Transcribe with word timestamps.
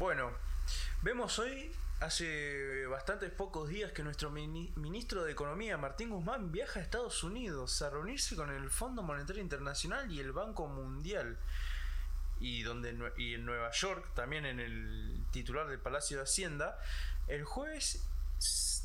Bueno, 0.00 0.32
vemos 1.02 1.38
hoy, 1.38 1.70
hace 2.00 2.86
bastantes 2.86 3.30
pocos 3.30 3.68
días, 3.68 3.92
que 3.92 4.02
nuestro 4.02 4.30
ministro 4.30 5.24
de 5.24 5.32
Economía, 5.32 5.76
Martín 5.76 6.08
Guzmán, 6.08 6.50
viaja 6.50 6.80
a 6.80 6.82
Estados 6.82 7.22
Unidos 7.22 7.82
a 7.82 7.90
reunirse 7.90 8.34
con 8.34 8.48
el 8.48 8.70
Fondo 8.70 9.02
Monetario 9.02 9.42
Internacional 9.42 10.10
y 10.10 10.18
el 10.18 10.32
Banco 10.32 10.68
Mundial. 10.68 11.36
Y, 12.40 12.62
donde, 12.62 13.12
y 13.18 13.34
en 13.34 13.44
Nueva 13.44 13.72
York, 13.72 14.14
también 14.14 14.46
en 14.46 14.58
el 14.58 15.22
titular 15.32 15.68
del 15.68 15.80
Palacio 15.80 16.16
de 16.16 16.22
Hacienda, 16.22 16.78
el 17.28 17.44
jueves 17.44 18.02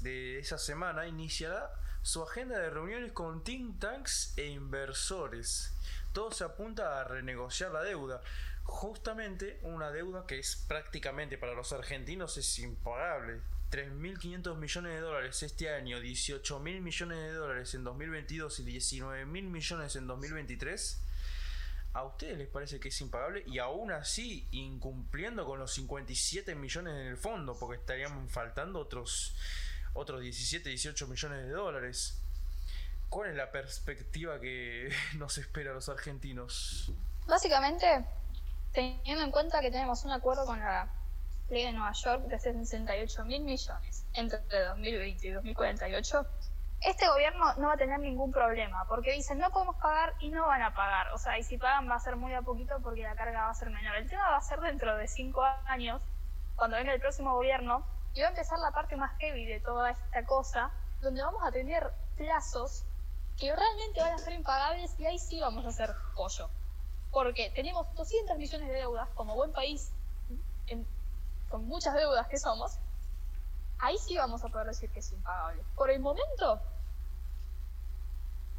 de 0.02 0.40
esa 0.40 0.58
semana 0.58 1.08
iniciará 1.08 1.72
su 2.02 2.24
agenda 2.24 2.60
de 2.60 2.70
reuniones 2.70 3.14
con 3.14 3.42
think 3.42 3.80
tanks 3.80 4.34
e 4.36 4.48
inversores. 4.48 5.72
Todo 6.12 6.32
se 6.32 6.44
apunta 6.44 7.00
a 7.00 7.06
renegociar 7.06 7.72
la 7.72 7.84
deuda. 7.84 8.22
Justamente 8.66 9.60
una 9.64 9.92
deuda 9.92 10.26
que 10.28 10.38
es 10.38 10.58
prácticamente 10.68 11.38
para 11.38 11.54
los 11.54 11.72
argentinos 11.72 12.38
es 12.38 12.60
impagable. 12.60 13.40
3.500 13.72 14.56
millones 14.58 14.94
de 14.94 15.00
dólares 15.00 15.42
este 15.42 15.74
año, 15.74 16.00
18.000 16.00 16.82
millones 16.82 17.18
de 17.18 17.34
dólares 17.34 17.74
en 17.74 17.84
2022 17.84 18.60
y 18.60 18.66
19.000 18.66 19.26
millones 19.26 19.96
en 19.96 20.08
2023 20.08 21.02
¿A 21.96 22.04
ustedes 22.04 22.38
les 22.38 22.50
parece 22.50 22.78
que 22.78 22.90
es 22.90 23.00
impagable? 23.00 23.46
Y 23.48 23.58
aún 23.60 23.90
así, 23.90 24.46
incumpliendo 24.52 25.46
con 25.46 25.60
los 25.60 25.74
57 25.76 26.54
millones 26.54 26.94
en 26.94 27.08
el 27.08 27.16
fondo, 27.16 27.58
porque 27.58 27.80
estarían 27.80 28.28
faltando 28.28 28.80
otros, 28.80 29.34
otros 29.94 30.20
17, 30.20 30.68
18 30.68 31.08
millones 31.08 31.46
de 31.46 31.52
dólares. 31.52 32.18
¿Cuál 33.08 33.30
es 33.30 33.38
la 33.38 33.50
perspectiva 33.50 34.42
que 34.42 34.94
nos 35.16 35.38
espera 35.38 35.72
a 35.72 35.74
los 35.74 35.88
argentinos? 35.88 36.92
Básicamente, 37.28 38.04
teniendo 38.76 39.24
en 39.24 39.32
cuenta 39.32 39.62
que 39.62 39.72
tenemos 39.72 40.04
un 40.04 40.12
acuerdo 40.12 40.46
con 40.46 40.60
la 40.60 40.90
ley 41.50 41.64
de 41.64 41.72
Nueva 41.72 41.94
York 41.94 42.24
de 42.26 42.38
68 42.38 43.26
mil 43.26 43.42
millones 43.44 44.06
entre 44.14 44.40
2020 44.66 45.28
y 45.28 45.32
2048, 45.32 46.28
este 46.82 47.08
gobierno 47.08 47.56
no 47.56 47.68
va 47.68 47.74
a 47.74 47.78
tener 47.78 48.00
ningún 48.00 48.32
problema, 48.32 48.86
porque 48.88 49.14
dicen 49.14 49.40
no 49.40 49.50
podemos 49.50 49.78
pagar 49.78 50.14
y 50.20 50.30
no 50.30 50.46
van 50.46 50.62
a 50.62 50.76
pagar. 50.76 51.14
O 51.14 51.18
sea, 51.18 51.40
y 51.40 51.44
si 51.44 51.58
pagan 51.58 51.90
va 51.90 51.96
a 51.96 52.00
ser 52.00 52.18
muy 52.18 52.34
a 52.34 52.42
poquito 52.42 52.80
porque 52.84 53.02
la 53.02 53.16
carga 53.16 53.46
va 53.46 53.50
a 53.50 53.56
ser 53.56 53.70
menor. 53.70 53.96
El 53.96 54.10
tema 54.10 54.30
va 54.30 54.38
a 54.38 54.42
ser 54.42 54.60
dentro 54.60 54.96
de 54.98 55.08
cinco 55.08 55.44
años, 55.68 56.02
cuando 56.56 56.76
venga 56.78 56.94
el 56.94 57.00
próximo 57.00 57.34
gobierno, 57.34 57.86
y 58.14 58.22
va 58.22 58.28
a 58.28 58.30
empezar 58.30 58.60
la 58.60 58.72
parte 58.72 58.98
más 58.98 59.18
heavy 59.20 59.46
de 59.46 59.62
toda 59.62 59.92
esta 59.92 60.26
cosa, 60.26 60.72
donde 61.02 61.22
vamos 61.22 61.42
a 61.44 61.52
tener 61.52 61.92
plazos 62.18 62.86
que 63.38 63.56
realmente 63.56 64.02
van 64.02 64.14
a 64.14 64.18
ser 64.18 64.34
impagables 64.34 64.98
y 65.00 65.06
ahí 65.06 65.20
sí 65.20 65.40
vamos 65.40 65.66
a 65.66 65.70
hacer 65.70 65.90
pollo. 66.16 66.50
Porque 67.16 67.50
tenemos 67.52 67.88
200 67.96 68.38
millones 68.38 68.68
de 68.68 68.74
deudas, 68.74 69.08
como 69.16 69.36
buen 69.36 69.54
país, 69.54 69.90
con 71.48 71.66
muchas 71.66 71.94
deudas 71.94 72.28
que 72.28 72.38
somos, 72.38 72.78
ahí 73.80 73.98
sí 73.98 74.18
vamos 74.18 74.44
a 74.44 74.50
poder 74.50 74.68
decir 74.68 74.90
que 74.90 75.00
es 75.00 75.14
impagable. 75.14 75.64
Por 75.78 75.92
el 75.92 76.02
momento, 76.02 76.60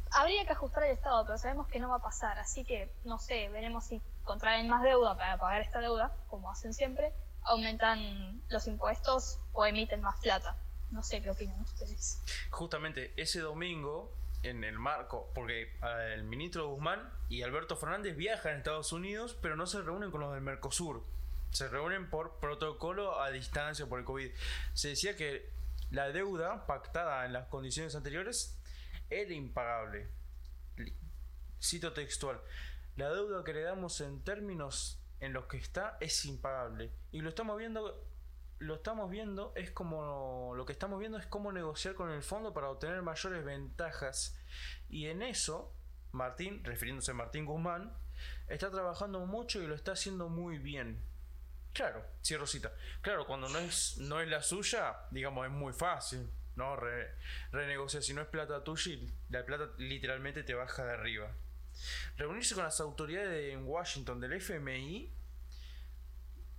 habría 0.09 0.43
que 0.47 0.53
ajustar 0.53 0.85
el 0.85 0.93
Estado, 0.93 1.23
pero 1.23 1.37
sabemos 1.37 1.67
que 1.67 1.79
no 1.79 1.89
va 1.89 1.97
a 1.97 2.01
pasar, 2.01 2.39
así 2.39 2.65
que 2.65 2.91
no 3.03 3.19
sé, 3.19 3.47
veremos 3.49 3.83
si 3.83 4.01
contraen 4.23 4.67
más 4.67 4.81
deuda 4.81 5.15
para 5.15 5.37
pagar 5.37 5.61
esta 5.61 5.79
deuda, 5.79 6.11
como 6.27 6.49
hacen 6.49 6.73
siempre, 6.73 7.13
aumentan 7.43 8.41
los 8.49 8.65
impuestos 8.65 9.39
o 9.53 9.67
emiten 9.67 10.01
más 10.01 10.19
plata. 10.19 10.57
No 10.89 11.03
sé 11.03 11.21
qué 11.21 11.29
opinan 11.29 11.61
ustedes. 11.61 12.23
Justamente 12.49 13.13
ese 13.21 13.39
domingo, 13.39 14.11
en 14.43 14.63
el 14.63 14.77
marco, 14.79 15.31
porque 15.33 15.63
eh, 15.63 16.13
el 16.13 16.23
ministro 16.23 16.69
Guzmán 16.69 17.11
y 17.29 17.41
Alberto 17.41 17.75
Fernández 17.75 18.15
viajan 18.15 18.53
a 18.53 18.57
Estados 18.57 18.91
Unidos, 18.91 19.37
pero 19.41 19.55
no 19.55 19.67
se 19.67 19.81
reúnen 19.81 20.11
con 20.11 20.21
los 20.21 20.33
del 20.33 20.41
Mercosur 20.41 21.03
se 21.51 21.67
reúnen 21.67 22.09
por 22.09 22.39
protocolo 22.39 23.21
a 23.21 23.31
distancia 23.31 23.85
por 23.85 23.99
el 23.99 24.05
COVID. 24.05 24.29
Se 24.73 24.89
decía 24.89 25.15
que 25.15 25.49
la 25.91 26.11
deuda 26.11 26.65
pactada 26.67 27.25
en 27.25 27.33
las 27.33 27.47
condiciones 27.47 27.95
anteriores 27.95 28.57
era 29.09 29.33
impagable. 29.33 30.07
Cito 31.61 31.93
textual. 31.93 32.39
La 32.95 33.09
deuda 33.09 33.43
que 33.43 33.53
le 33.53 33.61
damos 33.61 34.01
en 34.01 34.21
términos 34.21 34.99
en 35.19 35.33
los 35.33 35.45
que 35.45 35.57
está 35.57 35.97
es 35.99 36.25
impagable. 36.25 36.91
Y 37.11 37.21
lo 37.21 37.29
estamos 37.29 37.57
viendo 37.57 38.03
lo 38.59 38.75
estamos 38.75 39.09
viendo 39.09 39.53
es 39.55 39.71
como 39.71 40.53
lo 40.55 40.65
que 40.65 40.73
estamos 40.73 40.99
viendo 40.99 41.17
es 41.17 41.27
cómo 41.27 41.51
negociar 41.51 41.95
con 41.95 42.09
el 42.11 42.23
fondo 42.23 42.53
para 42.53 42.69
obtener 42.69 43.01
mayores 43.01 43.43
ventajas 43.45 44.39
y 44.89 45.07
en 45.07 45.21
eso 45.21 45.73
Martín 46.11 46.63
refiriéndose 46.63 47.11
a 47.11 47.13
Martín 47.13 47.45
Guzmán 47.45 47.93
está 48.47 48.71
trabajando 48.71 49.25
mucho 49.25 49.61
y 49.61 49.67
lo 49.67 49.75
está 49.75 49.91
haciendo 49.91 50.29
muy 50.29 50.57
bien 50.57 51.03
Claro, 51.77 52.03
cierro 52.23 52.47
cita. 52.47 52.73
Claro, 53.01 53.27
cuando 53.27 53.47
no 53.49 53.59
es, 53.59 53.97
no 53.99 54.19
es 54.19 54.27
la 54.27 54.41
suya, 54.41 54.97
digamos, 55.11 55.45
es 55.45 55.51
muy 55.51 55.73
fácil, 55.73 56.27
¿no? 56.55 56.75
renegociar. 57.51 58.01
Si 58.01 58.15
no 58.15 58.21
es 58.23 58.27
plata 58.27 58.63
tuya, 58.63 58.97
la 59.29 59.45
plata 59.45 59.69
literalmente 59.77 60.41
te 60.41 60.55
baja 60.55 60.83
de 60.83 60.93
arriba. 60.93 61.31
Reunirse 62.17 62.55
con 62.55 62.63
las 62.63 62.79
autoridades 62.79 63.53
en 63.53 63.67
Washington 63.67 64.19
del 64.19 64.33
FMI. 64.33 65.13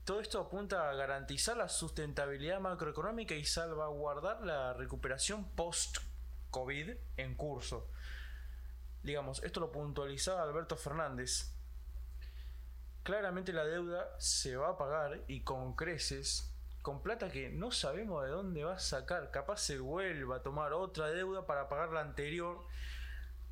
Todo 0.08 0.22
esto 0.22 0.40
apunta 0.40 0.88
a 0.88 0.94
garantizar 0.94 1.58
la 1.58 1.68
sustentabilidad 1.68 2.60
macroeconómica 2.60 3.34
y 3.34 3.44
salvaguardar 3.44 4.40
la 4.40 4.72
recuperación 4.72 5.50
post-COVID 5.50 6.92
en 7.18 7.34
curso. 7.34 7.90
Digamos, 9.02 9.42
esto 9.44 9.60
lo 9.60 9.70
puntualizaba 9.70 10.42
Alberto 10.44 10.78
Fernández, 10.78 11.52
claramente 13.02 13.52
la 13.52 13.66
deuda 13.66 14.08
se 14.18 14.56
va 14.56 14.70
a 14.70 14.78
pagar 14.78 15.24
y 15.28 15.42
con 15.42 15.76
creces, 15.76 16.54
con 16.80 17.02
plata 17.02 17.30
que 17.30 17.50
no 17.50 17.70
sabemos 17.70 18.24
de 18.24 18.30
dónde 18.30 18.64
va 18.64 18.76
a 18.76 18.78
sacar. 18.78 19.30
Capaz 19.30 19.58
se 19.58 19.78
vuelva 19.78 20.36
a 20.36 20.42
tomar 20.42 20.72
otra 20.72 21.08
deuda 21.08 21.44
para 21.44 21.68
pagar 21.68 21.90
la 21.90 22.00
anterior 22.00 22.64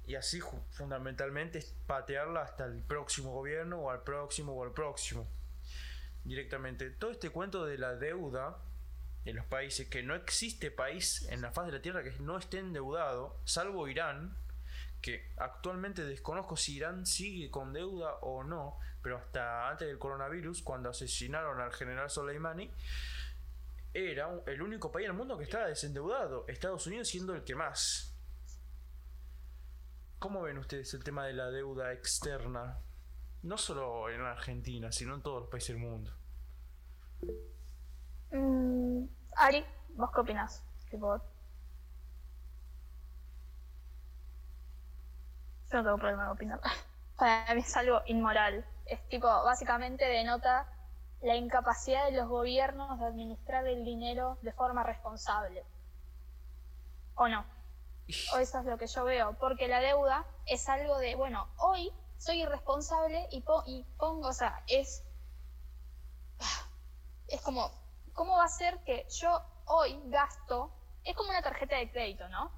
y 0.07 0.15
así 0.15 0.41
fundamentalmente 0.71 1.67
patearla 1.87 2.41
hasta 2.41 2.65
el 2.65 2.81
próximo 2.81 3.33
gobierno 3.33 3.83
o 3.83 3.91
al 3.91 4.05
próximo 4.05 4.55
o 4.55 4.65
al 4.65 4.73
próximo. 4.73 5.29
Directamente. 6.27 6.91
Todo 6.91 7.13
este 7.13 7.31
cuento 7.31 7.65
de 7.65 7.79
la 7.79 7.95
deuda 7.95 8.59
en 9.25 9.37
los 9.37 9.47
países, 9.47 9.89
que 9.89 10.03
no 10.03 10.15
existe 10.15 10.71
país 10.71 11.27
en 11.31 11.41
la 11.41 11.53
faz 11.53 11.67
de 11.67 11.73
la 11.73 11.83
Tierra 11.83 12.03
que 12.03 12.13
no 12.21 12.39
esté 12.39 12.59
endeudado, 12.59 13.41
salvo 13.45 13.89
Irán, 13.89 14.37
que 15.01 15.33
actualmente 15.37 16.05
desconozco 16.05 16.57
si 16.57 16.77
Irán 16.77 17.07
sigue 17.07 17.51
con 17.51 17.73
deuda 17.73 18.15
o 18.23 18.45
no, 18.45 18.79
pero 19.03 19.19
hasta 19.19 19.69
antes 19.69 19.89
del 19.89 19.99
coronavirus, 19.99 20.63
cuando 20.63 20.91
asesinaron 20.91 21.61
al 21.61 21.73
general 21.73 22.09
Soleimani, 22.09 22.73
era 23.93 24.29
el 24.47 24.63
único 24.63 24.93
país 24.93 25.07
en 25.07 25.13
el 25.13 25.17
mundo 25.17 25.39
que 25.39 25.45
estaba 25.45 25.67
desendeudado, 25.67 26.45
Estados 26.49 26.87
Unidos 26.87 27.09
siendo 27.09 27.35
el 27.35 27.45
que 27.45 27.55
más. 27.55 28.17
¿Cómo 30.19 30.43
ven 30.43 30.59
ustedes 30.59 30.93
el 30.95 31.05
tema 31.05 31.27
de 31.27 31.35
la 31.35 31.51
deuda 31.51 31.93
externa? 31.93 32.79
No 33.43 33.59
solo 33.59 34.09
en 34.09 34.21
Argentina, 34.23 34.91
sino 34.93 35.15
en 35.15 35.23
todos 35.23 35.43
los 35.43 35.51
países 35.51 35.69
del 35.69 35.79
mundo. 35.79 36.16
Mm, 38.31 39.07
Ari, 39.37 39.65
¿vos 39.97 40.11
qué 40.13 40.21
opinás? 40.21 40.63
Yo 45.71 45.79
no 45.79 45.85
tengo 45.85 45.99
problema 45.99 46.25
de 46.25 46.31
opinar. 46.31 46.61
Para 47.19 47.55
mí 47.55 47.61
es 47.61 47.77
algo 47.77 48.03
inmoral. 48.07 48.65
Es 48.87 49.07
tipo, 49.09 49.27
básicamente 49.27 50.05
denota 50.07 50.67
la 51.23 51.35
incapacidad 51.35 52.07
de 52.07 52.13
los 52.13 52.29
gobiernos 52.29 53.01
de 53.01 53.07
administrar 53.07 53.67
el 53.67 53.85
dinero 53.85 54.39
de 54.43 54.53
forma 54.53 54.83
responsable. 54.85 55.65
¿O 57.15 57.27
no? 57.29 57.45
O 58.35 58.39
eso 58.39 58.59
es 58.61 58.65
lo 58.67 58.79
que 58.79 58.87
yo 58.87 59.05
veo. 59.05 59.37
Porque 59.39 59.67
la 59.67 59.81
deuda 59.81 60.25
es 60.47 60.69
algo 60.69 60.99
de, 60.99 61.17
bueno, 61.17 61.49
hoy 61.59 61.93
soy 62.19 62.43
irresponsable 62.43 63.27
y, 63.31 63.45
y 63.67 63.85
pongo, 63.99 64.29
o 64.29 64.33
sea, 64.33 64.63
es. 64.69 65.03
Es 67.29 67.41
como, 67.43 67.71
¿cómo 68.13 68.37
va 68.37 68.45
a 68.45 68.49
ser 68.49 68.79
que 68.85 69.07
yo 69.11 69.43
hoy 69.67 70.01
gasto? 70.07 70.71
Es 71.05 71.15
como 71.17 71.31
una 71.31 71.43
tarjeta 71.43 71.77
de 71.77 71.91
crédito, 71.91 72.29
¿no? 72.29 72.51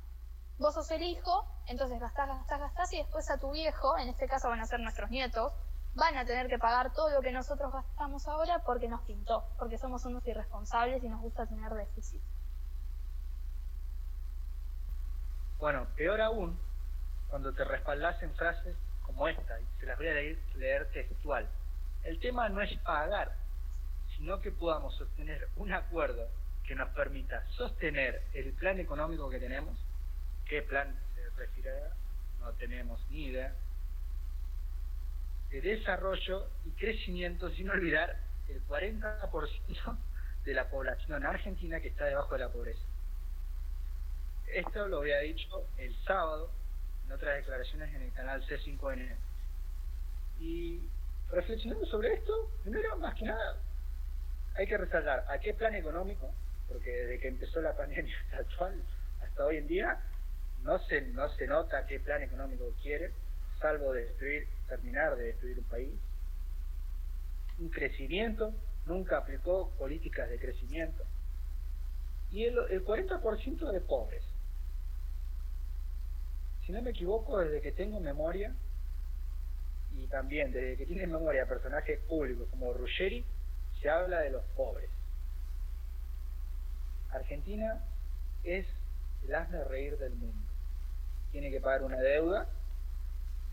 vos 0.59 0.75
sos 0.75 0.91
el 0.91 1.03
hijo, 1.03 1.47
entonces 1.67 2.00
gastás, 2.00 2.29
gastás, 2.29 2.61
gastás 2.61 2.93
y 2.93 2.99
después 2.99 3.31
a 3.31 3.38
tu 3.38 3.53
viejo, 3.53 3.97
en 3.97 4.09
este 4.09 4.26
caso 4.26 4.49
van 4.49 4.61
a 4.61 4.67
ser 4.67 4.81
nuestros 4.81 5.11
nietos, 5.11 5.53
van 5.94 6.17
a 6.17 6.25
tener 6.25 6.49
que 6.49 6.59
pagar 6.59 6.93
todo 6.93 7.11
lo 7.11 7.20
que 7.20 7.32
nosotros 7.32 7.73
gastamos 7.73 8.26
ahora 8.26 8.61
porque 8.65 8.88
nos 8.88 9.00
pintó, 9.03 9.44
porque 9.59 9.79
somos 9.79 10.05
unos 10.05 10.26
irresponsables 10.26 11.03
y 11.03 11.09
nos 11.09 11.20
gusta 11.20 11.47
tener 11.47 11.73
déficit. 11.73 12.20
Bueno, 15.59 15.87
peor 15.97 16.20
aún, 16.20 16.59
cuando 17.31 17.53
te 17.53 17.65
respaldás 17.65 18.20
en 18.23 18.35
frases 18.35 18.76
como 19.03 19.26
esta, 19.26 19.61
y 19.61 19.67
se 19.81 19.87
las 19.87 19.97
voy 19.97 20.09
a 20.09 20.15
leer, 20.15 20.38
leer 20.56 20.91
textual. 20.93 21.49
El 22.05 22.20
tema 22.20 22.49
no 22.49 22.61
es 22.62 22.76
pagar, 22.81 23.35
sino 24.19 24.41
que 24.41 24.53
podamos 24.53 25.00
obtener 25.00 25.49
un 25.56 25.73
acuerdo 25.73 26.29
que 26.67 26.75
nos 26.75 26.91
permita 26.91 27.47
sostener 27.53 28.23
el 28.35 28.53
plan 28.53 28.79
económico 28.79 29.31
que 29.31 29.38
tenemos 29.38 29.79
qué 30.49 30.62
plan 30.62 30.99
se 31.15 31.29
refiere, 31.37 31.70
no 32.41 32.53
tenemos 32.53 33.00
ni 33.11 33.26
idea, 33.26 33.55
de 35.50 35.61
desarrollo 35.61 36.49
y 36.65 36.70
crecimiento 36.70 37.50
sin 37.50 37.70
olvidar 37.70 38.17
el 38.49 38.67
40% 38.67 39.99
de 40.44 40.55
la 40.55 40.69
población 40.70 41.25
argentina 41.25 41.81
que 41.81 41.88
está 41.88 42.06
debajo 42.06 42.35
de 42.35 42.41
la 42.41 42.49
pobreza. 42.49 42.82
Esto 44.47 44.88
lo 44.88 44.99
había 44.99 45.19
dicho 45.19 45.67
el 45.76 45.94
sábado 46.05 46.50
en 47.06 47.12
otras 47.12 47.37
declaraciones 47.37 47.94
en 47.94 48.03
el 48.03 48.12
canal 48.12 48.43
C5N. 48.47 49.17
Y 50.41 50.81
reflexionando 51.31 51.85
sobre 51.87 52.15
esto, 52.15 52.50
primero, 52.62 52.97
más 52.97 53.15
que 53.15 53.26
nada, 53.26 53.59
hay 54.58 54.66
que 54.66 54.76
resaltar 54.76 55.25
a 55.28 55.38
qué 55.38 55.55
plan 55.55 55.72
económico, 55.76 56.34
porque 56.66 56.90
desde 56.90 57.20
que 57.20 57.28
empezó 57.28 57.60
la 57.60 57.76
pandemia 57.76 58.16
actual 58.32 58.82
hasta 59.22 59.44
hoy 59.44 59.58
en 59.58 59.69
día, 59.69 60.00
no 60.64 60.81
se, 60.81 61.00
no 61.00 61.28
se 61.37 61.46
nota 61.46 61.87
qué 61.87 62.00
plan 62.00 62.22
económico 62.22 62.75
quiere, 62.82 63.12
salvo 63.60 63.93
destruir, 63.93 64.49
terminar 64.69 65.16
de 65.16 65.26
destruir 65.26 65.58
un 65.58 65.64
país. 65.64 65.94
Un 67.60 67.69
crecimiento, 67.69 68.52
nunca 68.87 69.19
aplicó 69.19 69.70
políticas 69.78 70.28
de 70.28 70.40
crecimiento. 70.40 71.05
Y 72.32 72.44
el, 72.44 72.58
el 72.70 72.84
40% 72.84 73.70
de 73.70 73.81
pobres. 73.81 74.25
Si 76.66 76.72
no 76.72 76.82
me 76.82 76.90
equivoco, 76.90 77.38
desde 77.38 77.60
que 77.60 77.72
tengo 77.72 78.00
memoria, 78.00 78.52
y 79.96 80.06
también 80.08 80.50
desde 80.50 80.76
que 80.76 80.87
tiene 80.87 81.06
memoria 81.06 81.46
personajes 81.46 82.00
públicos 82.00 82.49
como 82.50 82.72
Ruggeri, 82.72 83.25
se 83.80 83.88
habla 83.88 84.20
de 84.20 84.30
los 84.30 84.44
pobres. 84.56 84.90
Argentina 87.10 87.82
es 88.44 88.66
el 89.25 89.34
hazme 89.34 89.64
reír 89.64 89.98
del 89.98 90.14
mundo. 90.14 90.46
Tiene 91.32 91.50
que 91.50 91.60
pagar 91.60 91.82
una 91.82 91.98
deuda 91.98 92.48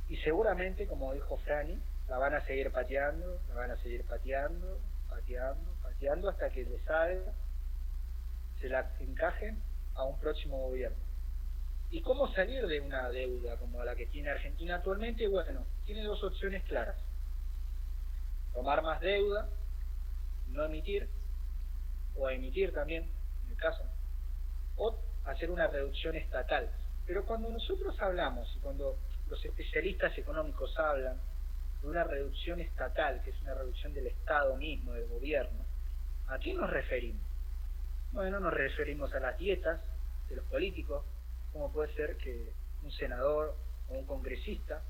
y 0.07 0.17
seguramente, 0.17 0.87
como 0.87 1.13
dijo 1.13 1.37
Franny, 1.37 1.79
la 2.09 2.17
van 2.17 2.35
a 2.35 2.45
seguir 2.45 2.71
pateando, 2.71 3.39
la 3.49 3.55
van 3.55 3.71
a 3.71 3.77
seguir 3.77 4.03
pateando, 4.05 4.79
pateando, 5.09 5.71
pateando 5.81 6.29
hasta 6.29 6.49
que 6.49 6.63
les 6.63 6.81
salga, 6.83 7.33
se 8.59 8.69
la 8.69 8.91
encajen 8.99 9.59
a 9.95 10.03
un 10.03 10.19
próximo 10.19 10.57
gobierno. 10.57 10.97
¿Y 11.91 12.01
cómo 12.01 12.27
salir 12.33 12.65
de 12.67 12.81
una 12.81 13.09
deuda 13.09 13.57
como 13.57 13.83
la 13.83 13.95
que 13.95 14.05
tiene 14.07 14.29
Argentina 14.29 14.75
actualmente? 14.75 15.27
Bueno, 15.27 15.65
tiene 15.85 16.03
dos 16.03 16.23
opciones 16.23 16.63
claras. 16.63 16.97
Tomar 18.53 18.81
más 18.81 18.99
deuda, 19.01 19.47
no 20.55 20.65
emitir, 20.65 21.07
o 22.15 22.29
emitir 22.29 22.73
también, 22.73 23.03
en 23.45 23.51
el 23.51 23.57
caso, 23.57 23.83
o 24.77 24.97
hacer 25.25 25.51
una 25.51 25.67
reducción 25.67 26.15
estatal. 26.15 26.69
Pero 27.05 27.25
cuando 27.25 27.49
nosotros 27.49 27.99
hablamos 27.99 28.51
y 28.55 28.59
cuando 28.59 28.97
los 29.29 29.43
especialistas 29.43 30.17
económicos 30.17 30.77
hablan 30.77 31.17
de 31.81 31.87
una 31.87 32.03
reducción 32.03 32.59
estatal, 32.59 33.21
que 33.23 33.31
es 33.31 33.41
una 33.41 33.53
reducción 33.53 33.93
del 33.93 34.07
Estado 34.07 34.55
mismo, 34.55 34.93
del 34.93 35.07
gobierno, 35.07 35.65
¿a 36.27 36.39
qué 36.39 36.53
nos 36.53 36.69
referimos? 36.69 37.21
Bueno, 38.11 38.39
nos 38.39 38.53
referimos 38.53 39.13
a 39.13 39.19
las 39.19 39.37
dietas 39.37 39.81
de 40.29 40.37
los 40.37 40.45
políticos, 40.45 41.03
como 41.51 41.71
puede 41.71 41.93
ser 41.95 42.17
que 42.17 42.53
un 42.83 42.91
senador 42.91 43.55
o 43.89 43.93
un 43.93 44.05
congresista 44.05 44.81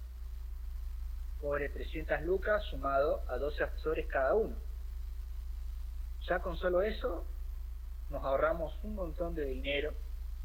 cobre 1.42 1.70
300 1.70 2.22
lucas 2.22 2.64
sumado 2.66 3.24
a 3.28 3.38
12 3.38 3.64
asesores 3.64 4.08
cada 4.08 4.34
uno. 4.36 4.56
Ya 6.28 6.40
con 6.40 6.58
solo 6.58 6.82
eso 6.82 7.26
nos 8.10 8.24
ahorramos 8.24 8.74
un 8.84 8.96
montón 8.96 9.36
de 9.36 9.46
dinero 9.46 9.94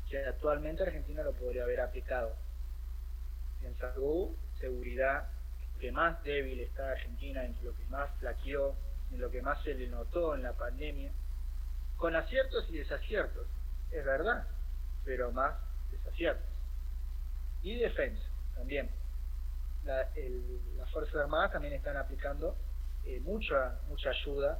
que 0.08 0.18
actualmente 0.24 0.82
Argentina 0.82 1.22
lo 1.22 1.32
podría 1.32 1.62
haber 1.62 1.80
aplicado 1.80 2.34
en 3.62 3.76
salud, 3.78 4.34
seguridad, 4.58 5.28
que 5.78 5.92
más 5.92 6.22
débil 6.22 6.60
está 6.60 6.90
Argentina, 6.90 7.44
en 7.44 7.56
lo 7.62 7.74
que 7.74 7.84
más 7.86 8.10
flaqueó, 8.18 8.74
en 9.12 9.20
lo 9.20 9.30
que 9.30 9.40
más 9.40 9.62
se 9.62 9.74
le 9.74 9.88
notó 9.88 10.34
en 10.34 10.42
la 10.42 10.52
pandemia, 10.52 11.10
con 11.96 12.14
aciertos 12.16 12.68
y 12.70 12.78
desaciertos, 12.78 13.46
es 13.90 14.04
verdad, 14.04 14.46
pero 15.04 15.32
más 15.32 15.54
desaciertos. 15.90 16.46
Y 17.62 17.78
defensa, 17.78 18.22
también. 18.54 18.90
las 19.84 20.90
Fuerzas 20.92 21.16
Armadas 21.16 21.52
también 21.52 21.74
están 21.74 21.96
aplicando 21.96 22.56
eh, 23.04 23.20
mucha, 23.20 23.78
mucha 23.88 24.10
ayuda, 24.10 24.58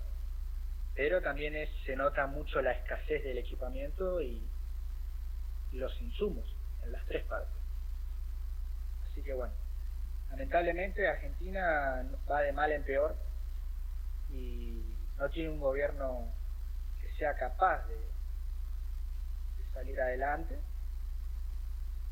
pero 0.95 1.21
también 1.23 1.55
se 1.85 1.97
nota 1.97 2.27
mucho 2.27 2.61
la 2.61 2.73
escasez 2.73 3.23
del 3.25 3.39
equipamiento 3.39 4.21
y 4.21 4.43
los 5.73 6.01
insumos 6.01 6.45
en 6.85 6.93
las 6.93 7.05
tres 7.07 7.25
partes. 7.25 7.55
Así 9.11 9.23
que 9.23 9.33
bueno, 9.33 9.53
lamentablemente 10.31 11.09
Argentina 11.09 12.05
va 12.31 12.43
de 12.43 12.53
mal 12.53 12.73
en 12.73 12.85
peor 12.85 13.17
y 14.31 14.83
no 15.19 15.29
tiene 15.31 15.51
un 15.51 15.61
gobierno 15.61 16.33
que 17.01 17.13
sea 17.15 17.35
capaz 17.37 17.87
de, 17.89 18.11
salir 19.75 20.01
adelante 20.01 20.59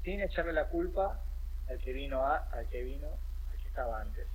sin 0.05 0.21
echarle 0.21 0.53
la 0.53 0.69
culpa 0.69 1.21
al 1.69 1.79
que 1.81 1.93
vino 1.93 2.25
a, 2.25 2.37
al 2.53 2.69
que 2.69 2.83
vino, 2.83 3.09
al 3.09 3.59
que 3.61 3.69
estaba 3.69 4.01
antes. 4.01 4.27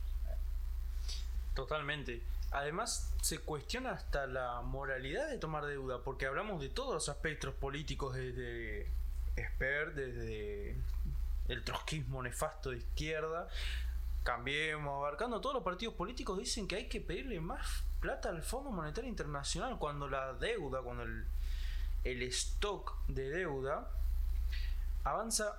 Totalmente. 1.55 2.21
Además, 2.53 3.11
se 3.21 3.39
cuestiona 3.39 3.91
hasta 3.91 4.27
la 4.27 4.61
moralidad 4.61 5.27
de 5.27 5.39
tomar 5.39 5.65
deuda, 5.65 6.03
porque 6.03 6.27
hablamos 6.27 6.61
de 6.61 6.69
todos 6.69 6.93
los 6.93 7.09
aspectos 7.09 7.53
políticos 7.55 8.15
desde 8.15 8.87
Esper, 9.35 9.95
desde 9.95 10.75
el 11.47 11.63
trotskismo 11.63 12.21
nefasto 12.21 12.69
de 12.69 12.77
izquierda, 12.77 13.47
cambiemos, 14.23 14.95
abarcando 14.97 15.41
todos 15.41 15.55
los 15.55 15.63
partidos 15.63 15.95
políticos, 15.95 16.37
dicen 16.37 16.67
que 16.67 16.75
hay 16.75 16.87
que 16.87 17.01
pedirle 17.01 17.39
más 17.41 17.83
plata 17.99 18.29
al 18.29 18.43
Fondo 18.43 18.69
Monetario 18.69 19.09
Internacional 19.09 19.79
cuando 19.79 20.07
la 20.07 20.33
deuda, 20.33 20.81
cuando 20.81 21.03
el, 21.03 21.25
el 22.03 22.21
stock 22.23 22.95
de 23.07 23.29
deuda 23.29 23.89
avanza 25.03 25.55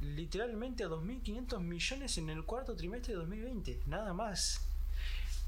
literalmente 0.00 0.84
a 0.84 0.88
2.500 0.88 1.60
millones 1.60 2.18
en 2.18 2.30
el 2.30 2.44
cuarto 2.44 2.76
trimestre 2.76 3.14
de 3.14 3.18
2020, 3.18 3.82
nada 3.86 4.12
más. 4.14 4.67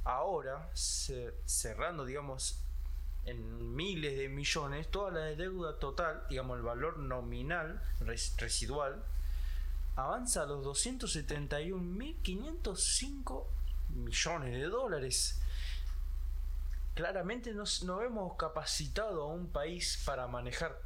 Ahora, 0.04 0.70
cerrando, 0.74 2.04
digamos, 2.04 2.60
en 3.26 3.76
miles 3.76 4.16
de 4.16 4.28
millones, 4.28 4.90
toda 4.90 5.10
la 5.10 5.26
deuda 5.36 5.78
total, 5.78 6.24
digamos, 6.28 6.56
el 6.56 6.62
valor 6.62 6.98
nominal 6.98 7.82
residual, 8.00 9.04
avanza 9.96 10.42
a 10.42 10.46
los 10.46 10.64
271.505 10.64 13.46
millones 13.90 14.52
de 14.52 14.64
dólares. 14.64 15.40
Claramente 16.94 17.52
no, 17.52 17.64
no 17.84 18.02
hemos 18.02 18.36
capacitado 18.36 19.22
a 19.22 19.26
un 19.26 19.48
país 19.48 20.02
para 20.04 20.26
manejar 20.26 20.80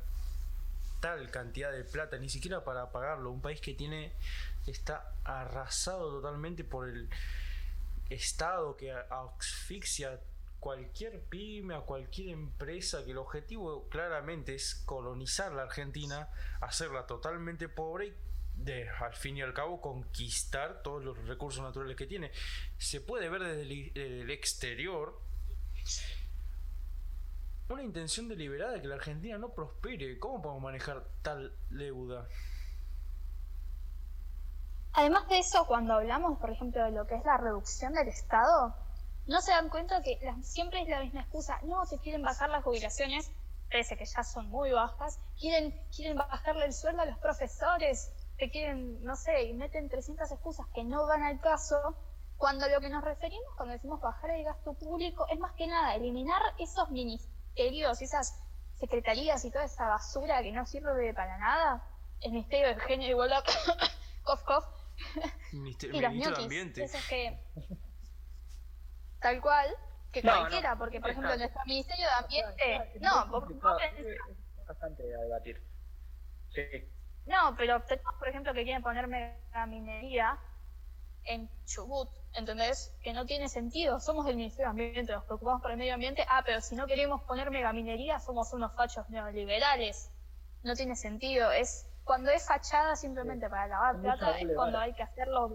tal 1.00 1.30
cantidad 1.30 1.70
de 1.70 1.84
plata, 1.84 2.18
ni 2.18 2.28
siquiera 2.28 2.64
para 2.64 2.90
pagarlo. 2.90 3.30
Un 3.30 3.40
país 3.40 3.60
que 3.60 3.74
tiene 3.74 4.12
está 4.66 5.12
arrasado 5.24 6.10
totalmente 6.10 6.64
por 6.64 6.88
el 6.88 7.08
Estado 8.10 8.76
que 8.76 8.92
asfixia 8.92 10.20
cualquier 10.60 11.22
pyme, 11.24 11.74
a 11.74 11.80
cualquier 11.80 12.30
empresa, 12.30 13.04
que 13.04 13.10
el 13.10 13.18
objetivo 13.18 13.88
claramente 13.90 14.54
es 14.54 14.74
colonizar 14.86 15.52
la 15.52 15.62
Argentina, 15.62 16.28
hacerla 16.60 17.06
totalmente 17.06 17.68
pobre 17.68 18.06
y 18.06 18.72
al 19.00 19.14
fin 19.14 19.36
y 19.36 19.42
al 19.42 19.52
cabo 19.52 19.80
conquistar 19.80 20.82
todos 20.82 21.04
los 21.04 21.18
recursos 21.26 21.62
naturales 21.62 21.96
que 21.96 22.06
tiene. 22.06 22.30
Se 22.78 23.00
puede 23.00 23.28
ver 23.28 23.42
desde 23.42 24.20
el, 24.20 24.30
exterior 24.30 25.20
una 27.68 27.82
intención 27.82 28.28
deliberada 28.28 28.72
de 28.72 28.82
que 28.82 28.88
la 28.88 28.94
Argentina 28.94 29.38
no 29.38 29.54
prospere. 29.54 30.18
¿Cómo 30.18 30.40
podemos 30.40 30.62
manejar 30.62 31.06
tal 31.22 31.54
deuda? 31.70 32.28
Además 34.94 35.28
de 35.28 35.38
eso, 35.38 35.66
cuando 35.66 35.94
hablamos, 35.94 36.38
por 36.38 36.50
ejemplo, 36.50 36.84
de 36.84 36.92
lo 36.92 37.06
que 37.06 37.16
es 37.16 37.24
la 37.24 37.36
reducción 37.36 37.92
del 37.94 38.08
Estado, 38.08 38.74
no 39.26 39.40
se 39.40 39.50
dan 39.50 39.68
cuenta 39.68 40.02
que 40.02 40.18
siempre 40.42 40.82
es 40.82 40.88
la 40.88 41.00
misma 41.00 41.22
excusa. 41.22 41.58
No, 41.64 41.84
se 41.86 41.98
quieren 41.98 42.22
bajar 42.22 42.50
las 42.50 42.62
jubilaciones, 42.62 43.30
pese 43.70 43.96
que 43.96 44.04
ya 44.04 44.22
son 44.22 44.48
muy 44.50 44.70
bajas, 44.70 45.18
quieren, 45.38 45.74
quieren 45.94 46.16
bajarle 46.16 46.66
el 46.66 46.72
sueldo 46.72 47.02
a 47.02 47.06
los 47.06 47.18
profesores, 47.18 48.12
que 48.38 48.50
quieren, 48.50 49.02
no 49.04 49.16
sé, 49.16 49.44
y 49.44 49.54
meten 49.54 49.88
300 49.88 50.30
excusas 50.30 50.66
que 50.74 50.84
no 50.84 51.06
van 51.06 51.22
al 51.22 51.40
caso, 51.40 51.96
cuando 52.36 52.68
lo 52.68 52.80
que 52.80 52.88
nos 52.88 53.04
referimos 53.04 53.46
cuando 53.56 53.74
decimos 53.74 54.00
bajar 54.00 54.30
el 54.30 54.44
gasto 54.44 54.74
público 54.74 55.26
es 55.30 55.38
más 55.38 55.52
que 55.52 55.66
nada 55.66 55.94
eliminar 55.94 56.42
esos 56.58 56.90
ministerios, 56.90 58.02
esas 58.02 58.42
secretarías 58.74 59.44
y 59.44 59.50
toda 59.50 59.64
esa 59.64 59.88
basura 59.88 60.42
que 60.42 60.52
no 60.52 60.66
sirve 60.66 61.14
para 61.14 61.38
nada, 61.38 61.82
el 62.20 62.32
Ministerio 62.32 62.68
de 62.68 62.80
Género 62.80 63.08
y 63.08 63.10
Igualdad, 63.10 63.44
cof, 64.24 64.42
cof, 64.42 64.64
Ministerio, 65.52 65.96
y 65.96 66.18
los 66.18 66.38
Ambiente. 66.38 66.84
Esos 66.84 67.04
que, 67.06 67.38
tal 69.20 69.40
cual, 69.40 69.68
que 70.12 70.22
cualquiera, 70.22 70.76
porque 70.76 71.00
por 71.00 71.10
ejemplo 71.10 71.36
nuestro 71.36 71.62
Ministerio 71.66 72.06
de 72.06 72.24
Ambiente, 72.24 73.00
no, 73.00 73.48
es 73.48 74.66
bastante 74.66 75.02
a 75.14 75.20
debatir. 75.20 75.62
Sí. 76.50 76.62
No, 77.26 77.54
pero 77.56 77.82
tenemos, 77.82 78.14
por 78.14 78.28
ejemplo, 78.28 78.52
que 78.52 78.64
quieren 78.64 78.82
ponerme 78.82 79.38
la 79.52 79.66
minería 79.66 80.38
en 81.24 81.50
Chubut, 81.64 82.08
¿Entendés? 82.34 82.92
Que 83.02 83.12
no 83.12 83.26
tiene 83.26 83.48
sentido. 83.48 84.00
Somos 84.00 84.26
del 84.26 84.36
Ministerio 84.36 84.66
de 84.66 84.70
Ambiente, 84.70 85.12
nos 85.12 85.24
preocupamos 85.24 85.62
por 85.62 85.70
el 85.70 85.76
medio 85.76 85.94
ambiente. 85.94 86.26
Ah, 86.28 86.42
pero 86.44 86.60
si 86.60 86.74
no 86.74 86.86
queremos 86.86 87.22
poner 87.22 87.50
megaminería, 87.50 88.18
somos 88.18 88.52
unos 88.52 88.74
fachos 88.74 89.08
neoliberales. 89.08 90.10
No 90.64 90.74
tiene 90.74 90.96
sentido. 90.96 91.52
Es 91.52 91.86
cuando 92.04 92.30
es 92.30 92.46
fachada 92.46 92.96
simplemente 92.96 93.48
para 93.48 93.66
lavar 93.66 94.00
plata, 94.00 94.38
es 94.38 94.48
cuando 94.54 94.78
hay 94.78 94.92
que 94.94 95.02
hacerlo. 95.02 95.50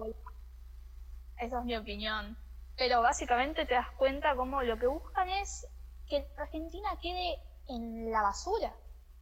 Esa 1.37 1.59
es 1.59 1.65
mi 1.65 1.75
opinión. 1.75 2.37
Pero 2.77 3.01
básicamente 3.01 3.65
te 3.65 3.73
das 3.73 3.89
cuenta 3.97 4.35
como 4.35 4.61
lo 4.61 4.77
que 4.77 4.87
buscan 4.87 5.29
es 5.29 5.67
que 6.07 6.27
Argentina 6.37 6.89
quede 7.01 7.39
en 7.67 8.11
la 8.11 8.21
basura. 8.21 8.73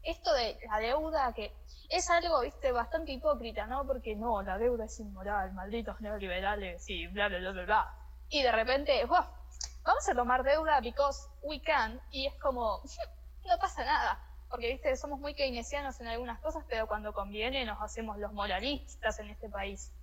Esto 0.03 0.33
de 0.33 0.57
la 0.69 0.79
deuda 0.79 1.33
que 1.33 1.53
es 1.89 2.09
algo, 2.09 2.41
viste, 2.41 2.71
bastante 2.71 3.11
hipócrita, 3.11 3.65
¿no? 3.65 3.85
Porque 3.85 4.15
no, 4.15 4.41
la 4.41 4.57
deuda 4.57 4.85
es 4.85 4.99
inmoral, 4.99 5.53
malditos 5.53 5.99
neoliberales 5.99 6.89
y 6.89 7.07
bla, 7.07 7.27
bla, 7.27 7.39
bla, 7.39 7.51
bla, 7.51 7.65
bla. 7.65 7.93
Y 8.29 8.41
de 8.41 8.51
repente, 8.51 9.05
vamos 9.05 10.09
a 10.09 10.15
tomar 10.15 10.43
deuda 10.43 10.79
because 10.81 11.27
we 11.41 11.61
can, 11.61 11.99
y 12.11 12.27
es 12.27 12.33
como, 12.41 12.81
no 13.45 13.57
pasa 13.59 13.83
nada. 13.83 14.23
Porque, 14.49 14.71
viste, 14.71 14.95
somos 14.95 15.19
muy 15.19 15.33
keynesianos 15.33 15.99
en 15.99 16.07
algunas 16.07 16.39
cosas, 16.39 16.63
pero 16.69 16.87
cuando 16.87 17.13
conviene 17.13 17.65
nos 17.65 17.81
hacemos 17.81 18.17
los 18.17 18.31
moralistas 18.33 19.19
en 19.19 19.29
este 19.29 19.49
país. 19.49 19.93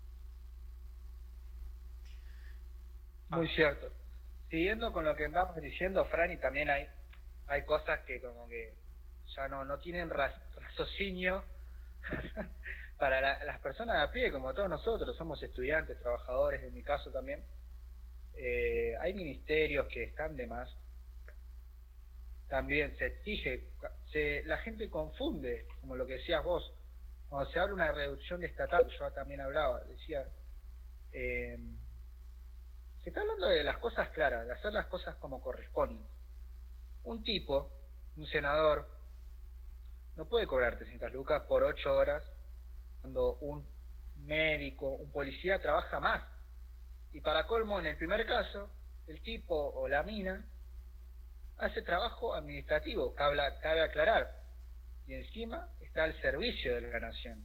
Muy 3.31 3.49
cierto. 3.49 3.91
Siguiendo 4.51 4.93
con 4.93 5.05
lo 5.05 5.17
que 5.17 5.25
andamos 5.25 5.57
diciendo, 5.57 6.05
Franny, 6.05 6.37
también 6.37 6.71
hay, 6.71 6.87
hay 7.49 7.65
cosas 7.65 8.01
que 8.01 8.21
como 8.21 8.47
que 8.49 8.75
ya 9.35 9.49
no, 9.49 9.65
no 9.65 9.79
tienen 9.79 10.11
raciocinio 10.11 11.43
para 12.99 13.45
las 13.45 13.61
personas 13.61 14.09
a 14.09 14.13
pie, 14.13 14.31
como 14.31 14.55
todos 14.55 14.69
nosotros, 14.69 15.17
somos 15.17 15.43
estudiantes, 15.43 15.99
trabajadores, 16.01 16.63
en 16.63 16.75
mi 16.75 16.83
caso 16.83 17.11
también, 17.11 17.43
eh, 18.37 18.95
hay 19.01 19.15
ministerios 19.15 19.87
que 19.89 20.05
están 20.05 20.37
de 20.37 20.47
más. 20.47 20.71
También 22.49 22.97
se 22.97 23.07
exige, 23.07 23.71
se, 24.13 24.43
la 24.45 24.59
gente 24.59 24.89
confunde, 24.91 25.67
como 25.81 25.97
lo 25.97 26.07
que 26.07 26.15
decías 26.15 26.45
vos, 26.45 26.73
cuando 27.29 27.51
se 27.51 27.59
habla 27.59 27.69
de 27.69 27.75
una 27.75 27.93
reducción 27.93 28.45
estatal, 28.45 28.87
yo 28.89 29.11
también 29.13 29.41
hablaba, 29.41 29.81
decía, 29.85 30.27
eh, 31.13 31.59
se 33.03 33.11
está 33.11 33.21
hablando 33.21 33.49
de 33.49 33.65
las 33.65 33.79
cosas 33.79 34.09
claras, 34.11 34.47
de 34.47 34.53
hacer 34.53 34.73
las 34.73 34.87
cosas 34.87 35.17
como 35.17 35.41
corresponden. 35.41 36.07
Un 37.05 37.23
tipo, 37.23 37.71
un 38.17 38.27
senador, 38.27 38.89
no 40.17 40.27
puede 40.29 40.47
cobrar 40.47 40.79
300 40.79 41.13
lucas 41.13 41.43
por 41.49 41.63
8 41.63 41.93
horas 41.93 42.23
cuando 43.01 43.35
un 43.41 43.67
médico, 44.17 44.89
un 44.89 45.11
policía 45.11 45.61
trabaja 45.61 46.01
más. 46.01 46.23
Y 47.13 47.21
para 47.21 47.47
colmo, 47.47 47.79
en 47.79 47.87
el 47.87 47.97
primer 47.97 48.27
caso, 48.27 48.71
el 49.07 49.21
tipo 49.23 49.55
o 49.55 49.89
la 49.89 50.03
mina 50.03 50.45
hace 51.59 51.83
trabajo 51.83 52.35
administrativo, 52.35 53.15
cabe, 53.15 53.41
aclarar, 53.83 54.31
y 55.07 55.15
encima 55.15 55.69
está 55.81 56.05
al 56.05 56.21
servicio 56.21 56.75
de 56.75 56.81
la 56.83 57.01
nación. 57.01 57.45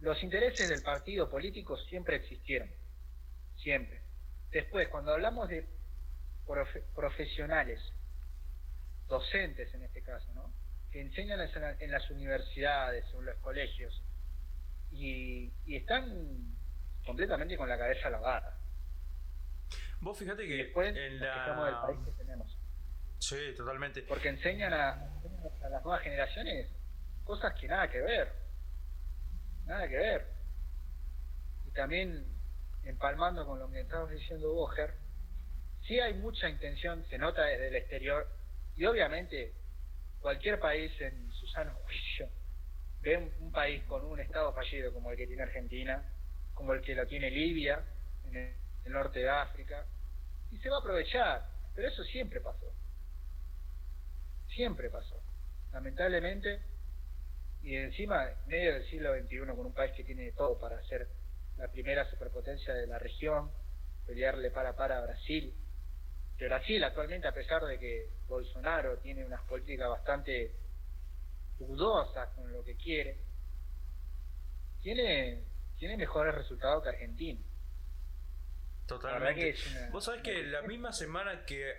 Los 0.00 0.22
intereses 0.22 0.68
del 0.68 0.82
partido 0.82 1.28
político 1.28 1.76
siempre 1.76 2.16
existieron, 2.16 2.70
siempre. 3.56 4.02
Después, 4.50 4.88
cuando 4.88 5.12
hablamos 5.12 5.48
de 5.48 5.66
profesionales, 6.94 7.80
docentes 9.08 9.72
en 9.74 9.82
este 9.82 10.02
caso, 10.02 10.32
¿no? 10.34 10.52
que 10.90 11.00
enseñan 11.00 11.40
en 11.78 11.90
las 11.90 12.10
universidades, 12.10 13.04
en 13.14 13.24
los 13.24 13.36
colegios, 13.38 14.02
y, 14.90 15.52
están 15.66 16.56
completamente 17.04 17.56
con 17.56 17.68
la 17.68 17.78
cabeza 17.78 18.10
lavada. 18.10 18.58
Vos 20.00 20.18
fíjate 20.18 20.46
que 20.46 20.54
después 20.54 20.96
en 20.96 21.20
la... 21.20 21.64
del 21.64 21.74
país 21.96 21.98
que 22.06 22.24
tenemos. 22.24 22.59
Sí, 23.20 23.54
totalmente. 23.56 24.02
Porque 24.02 24.30
enseñan 24.30 24.72
a, 24.72 25.08
las 25.70 25.84
nuevas 25.84 26.02
generaciones 26.02 26.68
cosas 27.24 27.54
que 27.60 27.68
nada 27.68 27.88
que 27.88 28.00
ver. 28.00 28.32
Nada 29.66 29.86
que 29.86 29.96
ver. 29.96 30.26
Y 31.66 31.70
también, 31.70 32.26
empalmando 32.84 33.46
con 33.46 33.58
lo 33.58 33.70
que 33.70 33.80
estabas 33.80 34.10
diciendo 34.10 34.52
Boger, 34.52 34.94
sí 35.86 36.00
hay 36.00 36.14
mucha 36.14 36.48
intención, 36.48 37.04
se 37.08 37.18
nota 37.18 37.44
desde 37.44 37.68
el 37.68 37.76
exterior, 37.76 38.26
y 38.76 38.84
obviamente 38.86 39.52
cualquier 40.20 40.58
país 40.58 40.92
en 41.00 41.30
su 41.32 41.46
sano 41.48 41.74
juicio 41.84 42.28
ve 43.02 43.16
un, 43.16 43.52
país 43.52 43.82
con 43.84 44.04
un 44.04 44.20
estado 44.20 44.52
fallido 44.52 44.92
como 44.92 45.10
el 45.10 45.16
que 45.16 45.26
tiene 45.26 45.42
Argentina, 45.42 46.02
como 46.54 46.72
el 46.72 46.82
que 46.82 46.94
lo 46.94 47.06
tiene 47.06 47.30
Libia, 47.30 47.82
en 48.26 48.36
el, 48.36 48.92
norte 48.92 49.20
de 49.20 49.28
África, 49.28 49.86
y 50.50 50.58
se 50.58 50.68
va 50.68 50.76
a 50.76 50.80
aprovechar. 50.80 51.46
Pero 51.74 51.88
eso 51.88 52.02
siempre 52.04 52.40
pasó. 52.40 52.72
Siempre 54.54 54.90
pasó. 54.90 55.20
Lamentablemente, 55.72 56.60
y 57.62 57.76
encima, 57.76 58.28
en 58.28 58.48
medio 58.48 58.74
del 58.74 58.88
siglo 58.88 59.14
XXI, 59.14 59.38
con 59.54 59.66
un 59.66 59.74
país 59.74 59.92
que 59.96 60.04
tiene 60.04 60.32
todo 60.32 60.58
para 60.58 60.82
ser 60.84 61.08
la 61.56 61.68
primera 61.68 62.08
superpotencia 62.10 62.74
de 62.74 62.86
la 62.86 62.98
región, 62.98 63.50
pelearle 64.06 64.50
para 64.50 64.74
para 64.74 64.98
a 64.98 65.02
Brasil, 65.02 65.54
Brasil 66.46 66.82
actualmente, 66.82 67.28
a 67.28 67.32
pesar 67.32 67.64
de 67.64 67.78
que 67.78 68.08
Bolsonaro 68.28 68.98
tiene 68.98 69.24
unas 69.24 69.42
políticas 69.42 69.88
bastante 69.88 70.52
dudosas 71.58 72.30
con 72.30 72.50
lo 72.50 72.64
que 72.64 72.76
quiere, 72.76 73.18
tiene, 74.82 75.44
tiene 75.78 75.96
mejores 75.96 76.34
resultados 76.34 76.82
que 76.82 76.88
Argentina. 76.90 77.40
Totalmente. 78.86 79.54
Vos 79.92 80.04
sabés 80.04 80.22
que 80.22 80.42
la 80.44 80.62
misma 80.62 80.92
semana 80.92 81.44
que, 81.44 81.70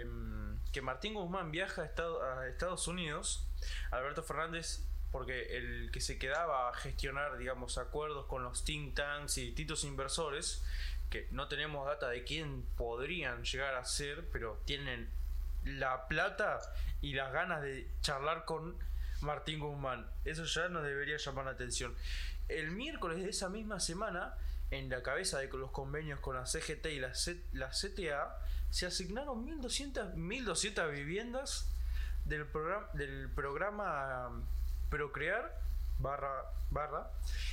em, 0.00 0.45
que 0.76 0.82
Martín 0.82 1.14
Guzmán 1.14 1.50
viaja 1.50 1.84
a, 1.84 2.48
Estados 2.48 2.86
Unidos, 2.86 3.48
Alberto 3.90 4.22
Fernández 4.22 4.84
porque 5.10 5.56
el 5.56 5.90
que 5.90 6.02
se 6.02 6.18
quedaba 6.18 6.68
a 6.68 6.74
gestionar, 6.74 7.38
digamos, 7.38 7.78
acuerdos 7.78 8.26
con 8.26 8.42
los 8.42 8.62
think 8.62 8.94
tanks 8.94 9.38
y 9.38 9.46
distintos 9.46 9.84
inversores, 9.84 10.62
que 11.08 11.28
no 11.30 11.48
tenemos 11.48 11.86
data 11.86 12.10
de 12.10 12.24
quién 12.24 12.62
podrían 12.76 13.42
llegar 13.42 13.74
a 13.74 13.86
ser, 13.86 14.28
pero 14.30 14.60
tienen 14.66 15.08
la 15.64 16.08
plata 16.08 16.60
y 17.00 17.14
las 17.14 17.32
ganas 17.32 17.62
de 17.62 17.88
charlar 18.02 18.44
con 18.44 18.76
Martín 19.22 19.60
Guzmán. 19.60 20.06
Eso 20.26 20.44
ya 20.44 20.68
nos 20.68 20.84
debería 20.84 21.16
llamar 21.16 21.46
la 21.46 21.52
atención. 21.52 21.94
El 22.48 22.70
miércoles 22.70 23.22
de 23.22 23.30
esa 23.30 23.48
misma 23.48 23.80
semana, 23.80 24.34
en 24.70 24.90
la 24.90 25.02
cabeza 25.02 25.38
de 25.38 25.48
los 25.48 25.70
convenios 25.70 26.20
con 26.20 26.36
la 26.36 26.44
CGT 26.44 26.84
y 26.88 27.00
la 27.00 27.70
CTA, 27.70 28.42
se 28.76 28.84
asignaron 28.84 29.46
1.200, 29.46 30.16
1200 30.16 30.92
viviendas 30.92 31.66
del, 32.26 32.44
programa 32.44 32.86
del 32.92 33.30
programa 33.30 34.42
Procrear 34.90 35.62
barra, 35.98 36.52
barra 36.70 37.10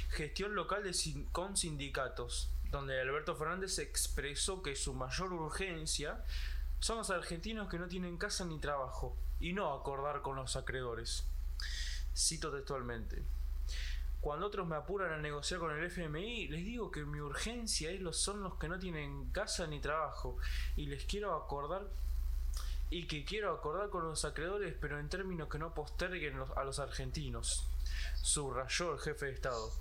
gestión 0.10 0.53
local 0.53 0.84
de, 0.84 0.92
con 1.32 1.56
sindicatos 1.56 2.50
donde 2.72 3.00
Alberto 3.00 3.38
Fernández 3.38 3.80
expresó 3.80 4.62
que 4.62 4.75
su 4.75 4.94
mayor 4.96 5.32
urgencia 5.32 6.25
son 6.82 6.98
los 6.98 7.10
argentinos 7.10 7.70
que 7.70 7.80
no 7.80 7.88
tienen 7.88 8.18
casa 8.18 8.44
ni 8.44 8.60
trabajo, 8.60 9.15
y 9.39 9.53
no 9.53 9.72
acordar 9.72 10.22
con 10.24 10.36
los 10.36 10.58
acreedores. 10.58 11.24
Cito 12.13 12.51
textualmente. 12.51 13.24
Cuando 14.24 14.48
otros 14.48 14.65
me 14.65 14.77
apuran 14.77 15.12
a 15.12 15.18
negociar 15.18 15.60
con 15.60 15.77
el 15.77 15.84
FMI, 15.84 16.48
les 16.48 16.63
digo 16.63 16.89
que 16.89 17.03
mi 17.03 17.20
urgencia 17.20 17.92
es 17.92 18.01
los, 18.01 18.18
son 18.18 18.42
los 18.42 18.56
que 18.56 18.70
no 18.70 18.80
tienen 18.80 19.30
casa 19.32 19.68
ni 19.68 19.80
trabajo, 19.80 20.38
y 20.77 20.86
les 20.86 21.03
quiero 21.03 21.36
acordar 21.36 21.84
y 22.89 23.06
que 23.06 23.25
quiero 23.25 23.51
acordar 23.51 23.89
con 23.89 24.03
los 24.03 24.24
acreedores, 24.24 24.75
pero 24.80 25.00
en 25.00 25.10
términos 25.10 25.50
que 25.50 25.60
no 25.60 25.74
posterguen 25.74 26.39
a 26.56 26.63
los 26.63 26.80
argentinos, 26.80 27.68
subrayó 28.22 28.94
el 28.94 29.00
jefe 29.00 29.25
de 29.25 29.34
Estado 29.34 29.72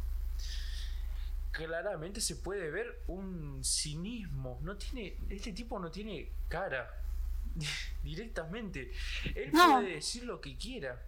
claramente 1.53 2.21
se 2.21 2.37
puede 2.37 2.71
ver 2.71 3.03
un 3.07 3.63
cinismo. 3.63 4.59
No 4.63 4.77
tiene, 4.77 5.17
este 5.29 5.53
tipo 5.53 5.79
no 5.79 5.91
tiene 5.91 6.31
cara 6.49 6.91
directamente. 8.03 8.93
Él 9.35 9.53
puede 9.53 9.95
decir 9.95 10.25
lo 10.25 10.41
que 10.41 10.57
quiera. 10.57 11.01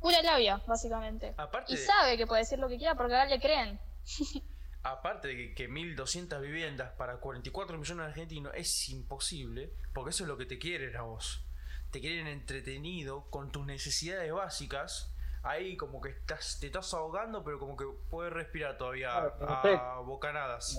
Una 0.00 0.22
labia, 0.22 0.62
básicamente. 0.66 1.34
y 1.68 1.76
sabe 1.76 2.16
que 2.16 2.26
puede 2.26 2.42
decir 2.42 2.58
lo 2.58 2.68
que 2.68 2.78
quiera 2.78 2.94
porque 2.94 3.14
ahora 3.14 3.28
le 3.28 3.40
creen. 3.40 3.78
aparte 4.82 5.28
de 5.28 5.54
que, 5.54 5.68
1.200 5.68 6.40
viviendas 6.40 6.92
para 6.92 7.18
44 7.18 7.76
millones 7.76 8.04
de 8.04 8.10
argentinos 8.10 8.52
es 8.54 8.88
imposible, 8.88 9.72
porque 9.92 10.10
eso 10.10 10.24
es 10.24 10.28
lo 10.28 10.36
que 10.36 10.46
te 10.46 10.58
quieren 10.58 10.96
a 10.96 11.02
vos. 11.02 11.44
Te 11.90 12.00
quieren 12.00 12.26
entretenido 12.26 13.26
con 13.30 13.50
tus 13.50 13.66
necesidades 13.66 14.32
básicas 14.32 15.12
ahí 15.42 15.76
como 15.76 16.00
que 16.00 16.10
estás, 16.10 16.58
te 16.60 16.66
estás 16.66 16.92
ahogando, 16.94 17.42
pero 17.42 17.58
como 17.58 17.76
que 17.76 17.86
puedes 18.10 18.32
respirar 18.32 18.76
todavía 18.76 19.16
a, 19.16 20.00
bocanadas. 20.00 20.78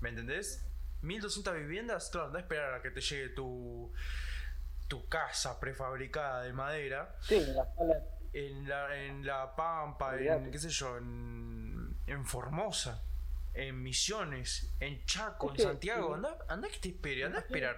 ¿Me 0.00 0.08
entendés? 0.08 0.64
1200 1.02 1.54
viviendas, 1.54 2.10
claro, 2.10 2.30
no 2.30 2.38
esperar 2.38 2.74
a 2.74 2.82
que 2.82 2.90
te 2.90 3.00
llegue 3.00 3.30
tu, 3.30 3.92
tu 4.88 5.06
casa 5.08 5.60
prefabricada 5.60 6.42
de 6.42 6.52
madera. 6.52 7.16
Sí, 7.20 7.40
la 7.54 7.64
En 8.32 8.68
la, 8.68 8.96
en 8.96 9.26
la 9.26 9.54
Pampa, 9.56 10.16
en 10.16 10.50
qué 10.50 10.58
sé 10.58 10.68
yo, 10.70 10.96
en, 10.98 11.96
en 12.06 12.24
Formosa. 12.24 13.02
en 13.54 13.82
Misiones, 13.82 14.70
en 14.78 15.04
Chaco, 15.04 15.50
en 15.50 15.58
Santiago. 15.58 16.14
Anda, 16.14 16.38
anda 16.48 16.68
que 16.68 16.78
te 16.78 16.88
espere, 16.90 17.24
anda 17.24 17.38
a 17.38 17.42
esperar. 17.42 17.76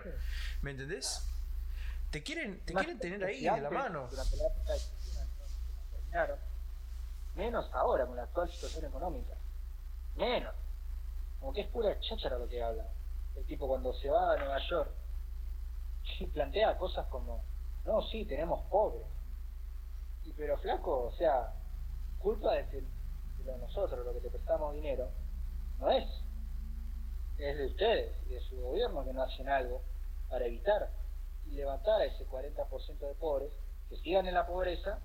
¿Me 0.61 0.73
entendés? 0.73 1.27
Te 2.11 2.23
quieren, 2.23 2.61
te 2.61 2.75
Más 2.75 2.85
quieren 2.85 3.01
tener 3.01 3.25
ahí 3.25 3.43
de 3.43 3.61
la 3.61 3.71
mano. 3.71 4.07
Durante 4.11 4.37
la 4.37 4.47
época 4.47 4.73
de 4.75 4.81
terminaron. 5.93 6.39
Menos 7.35 7.71
ahora 7.73 8.05
con 8.07 8.17
la 8.17 8.25
actual 8.25 8.51
situación 8.51 8.85
económica. 8.85 9.35
Menos. 10.17 10.55
Como 11.41 11.55
que 11.55 11.63
es 11.63 11.69
pura 11.69 11.99
cháchara 12.01 12.37
lo 12.39 12.47
que 12.49 12.63
habla. 12.63 12.85
El 13.35 13.45
tipo 13.47 13.67
cuando 13.67 13.95
se 13.95 14.11
va 14.11 14.35
a 14.35 14.37
Nueva 14.37 14.59
York 14.69 14.91
plantea 16.35 16.77
cosas 16.77 17.07
como, 17.07 17.43
no, 17.87 18.03
sí, 18.09 18.27
tenemos 18.27 18.61
pobres. 18.71 19.07
Y 20.25 20.33
pero 20.33 20.57
flaco, 20.59 21.05
o 21.05 21.13
sea, 21.13 21.53
culpa 22.19 22.55
de, 22.55 22.69
que- 22.69 22.85
de 23.45 23.59
nosotros, 23.59 24.05
lo 24.05 24.13
que 24.15 24.21
te 24.21 24.31
prestamos 24.31 24.75
dinero, 24.75 25.11
no 25.79 25.91
es. 25.91 26.05
Es 27.39 27.57
de 27.59 27.67
ustedes 27.67 28.15
y 28.27 28.35
de 28.35 28.41
su 28.41 28.61
gobierno 28.61 29.05
que 29.05 29.13
no 29.13 29.23
hacen 29.23 29.49
algo 29.49 29.83
para 30.29 30.47
evitar 30.47 30.91
y 31.47 31.53
levantar 31.53 32.01
a 32.01 32.05
ese 32.05 32.25
40% 32.27 32.99
de 33.09 33.15
pobres 33.15 33.53
que 33.89 33.97
sigan 33.97 34.27
en 34.27 34.35
la 34.35 34.47
pobreza, 34.47 35.01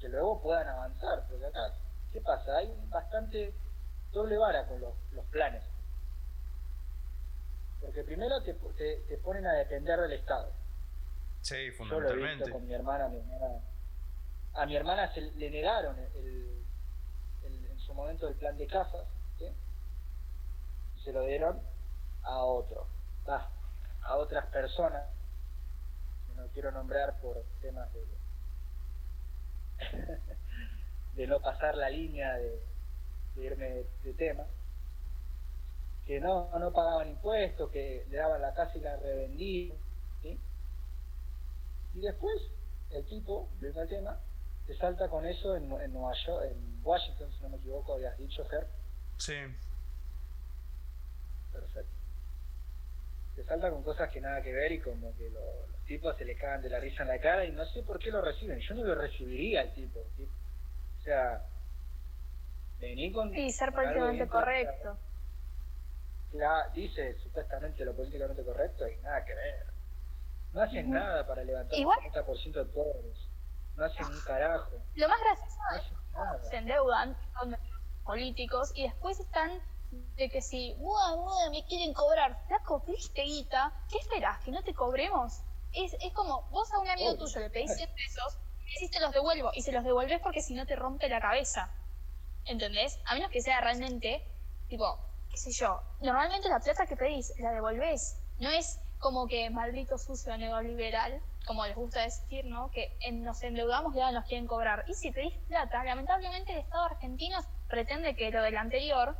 que 0.00 0.08
luego 0.08 0.40
puedan 0.40 0.68
avanzar. 0.68 1.26
Porque 1.28 1.44
acá, 1.46 1.74
¿qué 2.12 2.20
pasa? 2.22 2.56
Hay 2.56 2.74
bastante 2.88 3.52
doble 4.10 4.38
vara 4.38 4.66
con 4.66 4.80
los, 4.80 4.94
los 5.12 5.24
planes. 5.26 5.62
Porque 7.80 8.04
primero 8.04 8.42
te, 8.42 8.54
te, 8.54 8.96
te 9.08 9.18
ponen 9.18 9.46
a 9.46 9.52
depender 9.54 10.00
del 10.00 10.12
Estado. 10.12 10.50
Sí, 11.42 11.54
Yo 11.56 12.00
lo 12.00 12.10
he 12.10 12.14
visto 12.16 12.44
fundamentalmente. 12.46 12.50
con 12.52 12.66
mi 12.66 12.72
hermana, 12.74 13.08
mi 13.08 13.18
hermana. 13.18 13.60
A 14.54 14.66
mi 14.66 14.76
hermana 14.76 15.12
se 15.14 15.20
le 15.20 15.50
negaron 15.50 15.98
el, 15.98 16.64
en 17.44 17.78
su 17.80 17.94
momento 17.94 18.28
el 18.28 18.34
plan 18.34 18.56
de 18.58 18.66
casas. 18.66 19.06
Y 19.40 21.00
se 21.04 21.12
lo 21.12 21.24
dieron 21.24 21.60
a 22.22 22.38
otro, 22.44 22.86
a 23.26 24.16
otras 24.16 24.46
personas, 24.46 25.04
que 26.28 26.34
no 26.40 26.46
quiero 26.48 26.70
nombrar 26.70 27.18
por 27.20 27.42
temas 27.60 27.88
de, 27.92 28.06
de 31.16 31.26
no 31.26 31.40
pasar 31.40 31.76
la 31.76 31.90
línea 31.90 32.34
de, 32.34 32.62
irme 33.36 33.84
de, 34.04 34.14
tema, 34.14 34.44
que 36.06 36.20
no, 36.20 36.50
no 36.58 36.72
pagaban 36.72 37.08
impuestos, 37.08 37.70
que 37.70 38.06
le 38.10 38.16
daban 38.16 38.42
la 38.42 38.54
casa 38.54 38.76
y 38.76 38.80
la 38.80 38.96
revendían, 38.96 39.76
¿sí? 40.22 40.38
Y 41.94 42.00
después 42.00 42.34
el 42.90 43.04
tipo, 43.06 43.48
viendo 43.60 43.82
el 43.82 43.88
tema, 43.88 44.18
te 44.66 44.76
salta 44.76 45.08
con 45.08 45.26
eso 45.26 45.56
en, 45.56 45.70
en 45.80 45.92
Nueva 45.92 46.12
York, 46.26 46.46
en 46.50 46.80
Washington, 46.84 47.32
si 47.32 47.42
no 47.42 47.48
me 47.50 47.56
equivoco, 47.56 47.94
habías 47.94 48.16
dicho, 48.18 48.44
Fer. 48.46 48.66
Sí. 49.18 49.34
Perfecto. 51.52 51.90
Te 53.36 53.44
salta 53.44 53.70
con 53.70 53.82
cosas 53.82 54.10
que 54.10 54.20
nada 54.20 54.42
que 54.42 54.52
ver 54.52 54.72
y 54.72 54.80
como 54.80 55.14
que 55.16 55.30
lo- 55.30 55.66
los 55.70 55.80
tipos 55.86 56.16
se 56.16 56.24
le 56.24 56.36
cagan 56.36 56.62
de 56.62 56.70
la 56.70 56.78
risa 56.80 57.02
en 57.02 57.08
la 57.08 57.18
cara 57.20 57.44
y 57.44 57.50
no 57.52 57.64
sé 57.66 57.82
por 57.82 57.98
qué 57.98 58.10
lo 58.10 58.20
reciben. 58.22 58.58
Yo 58.60 58.74
no 58.74 58.84
lo 58.84 58.94
recibiría 58.94 59.62
al 59.62 59.74
tipo. 59.74 60.00
tipo. 60.16 60.32
O 60.98 61.02
sea, 61.02 61.44
vení 62.78 63.12
con... 63.12 63.34
Y 63.34 63.52
ser 63.52 63.72
políticamente 63.72 64.28
correcto. 64.28 64.98
la- 66.32 66.68
dice 66.74 67.18
supuestamente 67.18 67.84
lo 67.84 67.94
políticamente 67.94 68.44
correcto 68.44 68.88
y 68.88 68.96
nada 68.98 69.24
que 69.24 69.34
ver. 69.34 69.66
No 70.52 70.62
hacen 70.62 70.90
nada 70.90 71.26
para 71.26 71.42
levantar 71.44 71.78
el 71.78 71.86
70% 72.12 72.52
de 72.52 72.64
pobres. 72.66 73.16
No 73.76 73.84
hacen 73.84 74.06
un 74.06 74.20
carajo. 74.20 74.70
Lo 74.94 75.08
más 75.08 75.18
gracioso 75.20 75.56
No 75.70 75.76
es 75.76 75.92
nada. 76.12 76.42
se 76.50 76.56
endeudan 76.56 77.16
con 77.38 77.50
nuestros 77.50 77.80
políticos 78.04 78.72
y 78.74 78.84
después 78.84 79.18
están 79.20 79.60
de 79.90 80.28
que 80.30 80.40
si, 80.40 80.74
"Mua, 80.78 81.16
mua, 81.16 81.50
me 81.50 81.64
quieren 81.66 81.92
cobrar, 81.94 82.42
flaco, 82.46 82.82
pediste 82.84 83.22
guita, 83.22 83.72
¿qué 83.90 83.98
esperas? 83.98 84.38
¿Que 84.44 84.50
no 84.50 84.62
te 84.62 84.74
cobremos? 84.74 85.42
Es, 85.72 85.94
es 86.00 86.12
como, 86.12 86.42
vos 86.50 86.72
a 86.72 86.78
un 86.78 86.88
amigo 86.88 87.16
tuyo 87.16 87.40
le 87.40 87.50
pedís 87.50 87.74
100 87.76 87.90
pesos 87.94 88.38
y 88.66 88.74
decís 88.74 88.90
te 88.90 89.00
los 89.00 89.12
devuelvo 89.12 89.50
y 89.54 89.62
se 89.62 89.72
los 89.72 89.84
devolvés 89.84 90.20
porque 90.22 90.40
si 90.42 90.54
no 90.54 90.66
te 90.66 90.76
rompe 90.76 91.08
la 91.08 91.20
cabeza. 91.20 91.70
¿Entendés? 92.44 92.98
A 93.06 93.14
menos 93.14 93.30
que 93.30 93.40
sea 93.40 93.60
realmente, 93.60 94.26
tipo, 94.68 94.98
qué 95.30 95.36
sé 95.36 95.52
yo, 95.52 95.80
normalmente 96.00 96.48
la 96.48 96.60
plata 96.60 96.86
que 96.86 96.96
pedís 96.96 97.32
la 97.38 97.52
devolvés. 97.52 98.18
No 98.38 98.50
es 98.50 98.80
como 98.98 99.26
que 99.26 99.48
maldito 99.50 99.96
sucio 99.98 100.36
neoliberal, 100.36 101.22
como 101.46 101.66
les 101.66 101.74
gusta 101.74 102.02
decir, 102.02 102.44
¿no? 102.44 102.70
Que 102.70 102.96
nos 103.12 103.42
endeudamos 103.42 103.94
y 103.94 104.00
ahora 104.00 104.12
nos 104.20 104.26
quieren 104.26 104.46
cobrar. 104.46 104.84
Y 104.88 104.94
si 104.94 105.10
pedís 105.10 105.36
plata, 105.48 105.82
lamentablemente 105.84 106.52
el 106.52 106.58
Estado 106.58 106.84
argentino 106.84 107.38
pretende 107.68 108.14
que 108.14 108.30
lo 108.30 108.42
del 108.42 108.56
anterior 108.56 109.16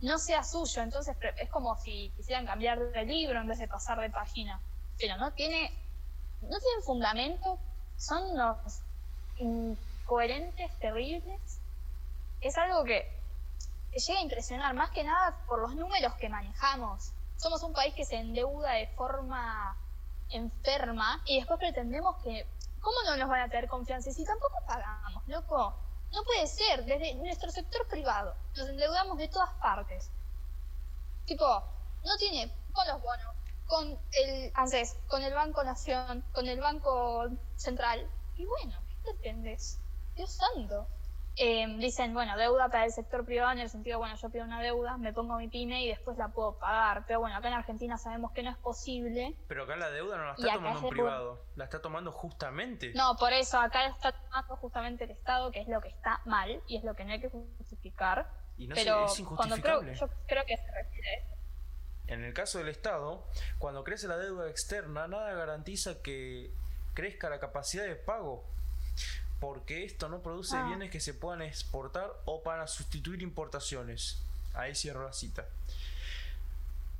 no 0.00 0.18
sea 0.18 0.42
suyo. 0.42 0.82
Entonces 0.82 1.16
es 1.38 1.50
como 1.50 1.76
si 1.76 2.10
quisieran 2.16 2.46
cambiar 2.46 2.78
de 2.78 3.04
libro 3.04 3.40
en 3.40 3.46
vez 3.46 3.58
de 3.58 3.68
pasar 3.68 4.00
de 4.00 4.10
página. 4.10 4.60
Pero 4.98 5.16
no 5.16 5.32
tiene, 5.32 5.70
no 6.42 6.58
tienen 6.58 6.82
fundamento, 6.84 7.58
son 7.96 8.32
unos 8.32 8.82
incoherentes 9.38 10.70
terribles. 10.78 11.60
Es 12.40 12.56
algo 12.58 12.84
que 12.84 13.10
llega 13.92 14.18
a 14.18 14.22
impresionar, 14.22 14.74
más 14.74 14.90
que 14.90 15.04
nada 15.04 15.36
por 15.46 15.60
los 15.60 15.74
números 15.74 16.14
que 16.14 16.28
manejamos. 16.28 17.12
Somos 17.36 17.62
un 17.62 17.72
país 17.72 17.94
que 17.94 18.04
se 18.04 18.16
endeuda 18.16 18.72
de 18.72 18.86
forma 18.88 19.76
enferma 20.30 21.22
y 21.26 21.38
después 21.38 21.58
pretendemos 21.58 22.16
que, 22.22 22.46
¿cómo 22.80 22.96
no 23.04 23.16
nos 23.16 23.28
van 23.28 23.42
a 23.42 23.48
tener 23.48 23.68
confianza? 23.68 24.10
Y 24.10 24.12
si 24.12 24.24
tampoco 24.24 24.56
pagamos, 24.66 25.26
loco, 25.28 25.74
no 26.12 26.22
puede 26.24 26.46
ser, 26.46 26.84
desde 26.84 27.14
nuestro 27.16 27.50
sector 27.50 27.86
privado 27.88 28.34
nos 28.56 28.68
endeudamos 28.68 29.18
de 29.18 29.28
todas 29.28 29.52
partes. 29.54 30.10
Tipo, 31.26 31.44
no 32.04 32.16
tiene 32.18 32.52
con 32.72 32.86
los 32.86 33.02
bonos, 33.02 33.34
con 33.66 33.98
el 34.12 34.52
ANSES, 34.54 34.96
con 35.08 35.22
el 35.22 35.34
Banco 35.34 35.64
Nación, 35.64 36.24
con 36.32 36.46
el 36.46 36.60
Banco 36.60 37.26
Central. 37.56 38.08
Y 38.36 38.46
bueno, 38.46 38.78
¿qué 38.88 39.12
pretendes? 39.12 39.78
Dios 40.14 40.30
santo. 40.30 40.86
Eh, 41.38 41.66
dicen, 41.78 42.14
bueno, 42.14 42.34
deuda 42.38 42.70
para 42.70 42.86
el 42.86 42.92
sector 42.92 43.24
privado 43.26 43.52
en 43.52 43.58
el 43.58 43.68
sentido, 43.68 43.98
bueno, 43.98 44.16
yo 44.16 44.30
pido 44.30 44.44
una 44.44 44.62
deuda, 44.62 44.96
me 44.96 45.12
pongo 45.12 45.36
mi 45.36 45.48
pyme 45.48 45.84
y 45.84 45.88
después 45.88 46.16
la 46.16 46.28
puedo 46.28 46.58
pagar. 46.58 47.04
Pero 47.06 47.20
bueno, 47.20 47.36
acá 47.36 47.48
en 47.48 47.54
Argentina 47.54 47.98
sabemos 47.98 48.32
que 48.32 48.42
no 48.42 48.50
es 48.50 48.56
posible. 48.56 49.36
Pero 49.46 49.64
acá 49.64 49.76
la 49.76 49.90
deuda 49.90 50.16
no 50.16 50.24
la 50.24 50.32
está 50.32 50.54
tomando 50.54 50.80
un 50.80 50.88
privado, 50.88 51.44
la 51.56 51.64
está 51.64 51.82
tomando 51.82 52.10
justamente. 52.12 52.92
No, 52.94 53.16
por 53.18 53.34
eso 53.34 53.58
acá 53.58 53.86
está 53.86 54.12
tomando 54.12 54.56
justamente 54.56 55.04
el 55.04 55.10
Estado, 55.10 55.50
que 55.50 55.60
es 55.60 55.68
lo 55.68 55.80
que 55.82 55.88
está 55.88 56.22
mal 56.24 56.62
y 56.66 56.78
es 56.78 56.84
lo 56.84 56.94
que 56.96 57.04
no 57.04 57.12
hay 57.12 57.20
que 57.20 57.28
justificar. 57.28 58.30
y 58.56 58.66
no 58.66 58.74
pero 58.74 59.04
es 59.04 59.20
cuando 59.36 59.56
creo, 59.56 59.82
injustificable. 59.82 59.94
yo 59.94 60.08
creo 60.26 60.44
que 60.46 60.56
se 60.56 60.72
refiere 60.72 61.08
a 61.08 61.14
eso. 61.18 61.36
En 62.06 62.24
el 62.24 62.32
caso 62.32 62.58
del 62.58 62.68
Estado, 62.68 63.26
cuando 63.58 63.84
crece 63.84 64.08
la 64.08 64.16
deuda 64.16 64.48
externa, 64.48 65.06
nada 65.06 65.34
garantiza 65.34 66.00
que 66.02 66.50
crezca 66.94 67.28
la 67.28 67.40
capacidad 67.40 67.84
de 67.84 67.96
pago. 67.96 68.44
Porque 69.40 69.84
esto 69.84 70.08
no 70.08 70.20
produce 70.20 70.56
Ah. 70.56 70.64
bienes 70.66 70.90
que 70.90 71.00
se 71.00 71.12
puedan 71.14 71.42
exportar 71.42 72.10
o 72.24 72.42
para 72.42 72.66
sustituir 72.66 73.22
importaciones. 73.22 74.22
Ahí 74.54 74.74
cierro 74.74 75.04
la 75.04 75.12
cita. 75.12 75.44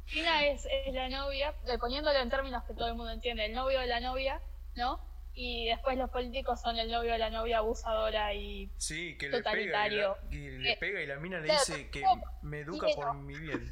China 0.07 0.44
es, 0.46 0.66
es 0.70 0.94
la 0.94 1.09
novia, 1.09 1.55
eh, 1.66 1.79
poniéndolo 1.79 2.18
en 2.18 2.29
términos 2.31 2.62
que 2.64 2.75
todo 2.75 2.88
el 2.88 2.94
mundo 2.94 3.11
entiende, 3.12 3.46
el 3.46 3.53
novio 3.55 3.81
de 3.81 3.87
la 3.87 4.01
novia, 4.01 4.40
¿no? 4.77 5.01
Y 5.35 5.66
después 5.66 5.99
los 5.99 6.09
políticos 6.11 6.61
son 6.61 6.79
el 6.79 6.90
novio 6.90 7.12
de 7.12 7.18
la 7.18 7.29
novia 7.31 7.59
abusadora 7.59 8.33
y 8.35 8.70
Sí, 8.79 9.16
que 9.18 9.29
le 9.29 9.42
pega, 9.42 9.88
y, 9.88 9.96
la, 9.96 10.16
y 10.31 10.37
le 10.59 10.72
Eh, 10.72 10.77
pega 10.79 11.01
y 11.03 11.07
la 11.07 11.16
mina 11.16 11.38
le 11.40 11.51
dice 11.53 11.88
que 11.90 12.05
me 12.42 12.61
educa 12.61 12.87
por 12.94 13.07
no. 13.09 13.14
mi 13.14 13.35
bien. 13.37 13.70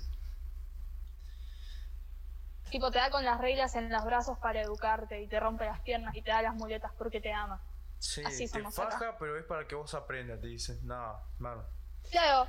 tipo 2.71 2.91
te 2.91 2.99
da 2.99 3.11
con 3.11 3.25
las 3.25 3.41
reglas 3.41 3.77
en 3.77 3.89
los 3.91 4.05
brazos 4.05 4.37
para 4.39 4.61
educarte 4.61 5.23
y 5.23 5.27
te 5.29 5.39
rompe 5.39 5.65
las 5.65 5.81
piernas 5.81 6.15
y 6.17 6.23
te 6.23 6.31
da 6.33 6.43
las 6.43 6.55
muletas 6.55 6.91
porque 6.99 7.21
te 7.21 7.33
ama. 7.33 7.61
Sí, 8.05 8.23
Así 8.23 8.47
te 8.47 8.59
acá. 8.59 8.71
faja, 8.71 9.17
pero 9.19 9.39
es 9.39 9.47
para 9.47 9.67
que 9.67 9.75
vos 9.75 9.95
aprendas, 9.95 10.39
te 10.39 10.47
dicen. 10.49 10.79
No, 10.87 11.19
mano. 11.39 11.65
Claro, 12.11 12.47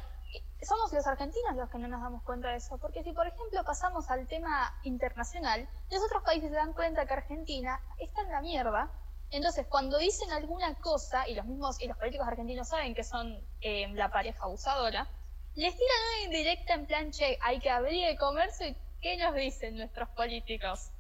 somos 0.62 0.92
los 0.92 1.08
argentinos 1.08 1.56
los 1.56 1.70
que 1.70 1.78
no 1.78 1.88
nos 1.88 2.02
damos 2.02 2.24
cuenta 2.24 2.50
de 2.50 2.58
eso, 2.58 2.78
porque 2.78 3.04
si 3.04 3.14
por 3.14 3.26
ejemplo 3.26 3.64
pasamos 3.64 4.10
al 4.12 4.28
tema 4.28 4.78
internacional, 4.84 5.70
los 5.90 6.04
otros 6.04 6.24
países 6.24 6.50
se 6.50 6.56
dan 6.56 6.74
cuenta 6.74 7.06
que 7.06 7.14
Argentina 7.14 7.80
está 8.00 8.22
en 8.24 8.32
la 8.32 8.42
mierda, 8.42 8.92
entonces 9.32 9.66
cuando 9.68 9.98
dicen 9.98 10.30
alguna 10.34 10.76
cosa, 10.76 11.26
y 11.30 11.36
los 11.36 11.46
mismos, 11.46 11.82
y 11.82 11.88
los 11.88 11.98
políticos 11.98 12.28
argentinos 12.28 12.68
saben 12.68 12.94
que 12.94 13.06
son 13.06 13.42
eh, 13.62 13.88
la 13.94 14.12
pareja 14.12 14.44
abusadora, 14.44 15.08
les 15.56 15.74
tiran 15.74 15.98
una 16.10 16.24
indirecta 16.26 16.74
en 16.74 16.86
plan, 16.86 17.12
che, 17.12 17.40
hay 17.42 17.60
que 17.62 17.70
abrir 17.70 18.08
el 18.08 18.18
comercio 18.18 18.68
y 18.68 18.78
¿qué 19.02 19.16
nos 19.16 19.34
dicen 19.36 19.78
nuestros 19.78 20.10
políticos? 20.10 20.92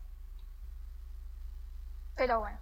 Pero 2.15 2.39
bueno, 2.39 2.57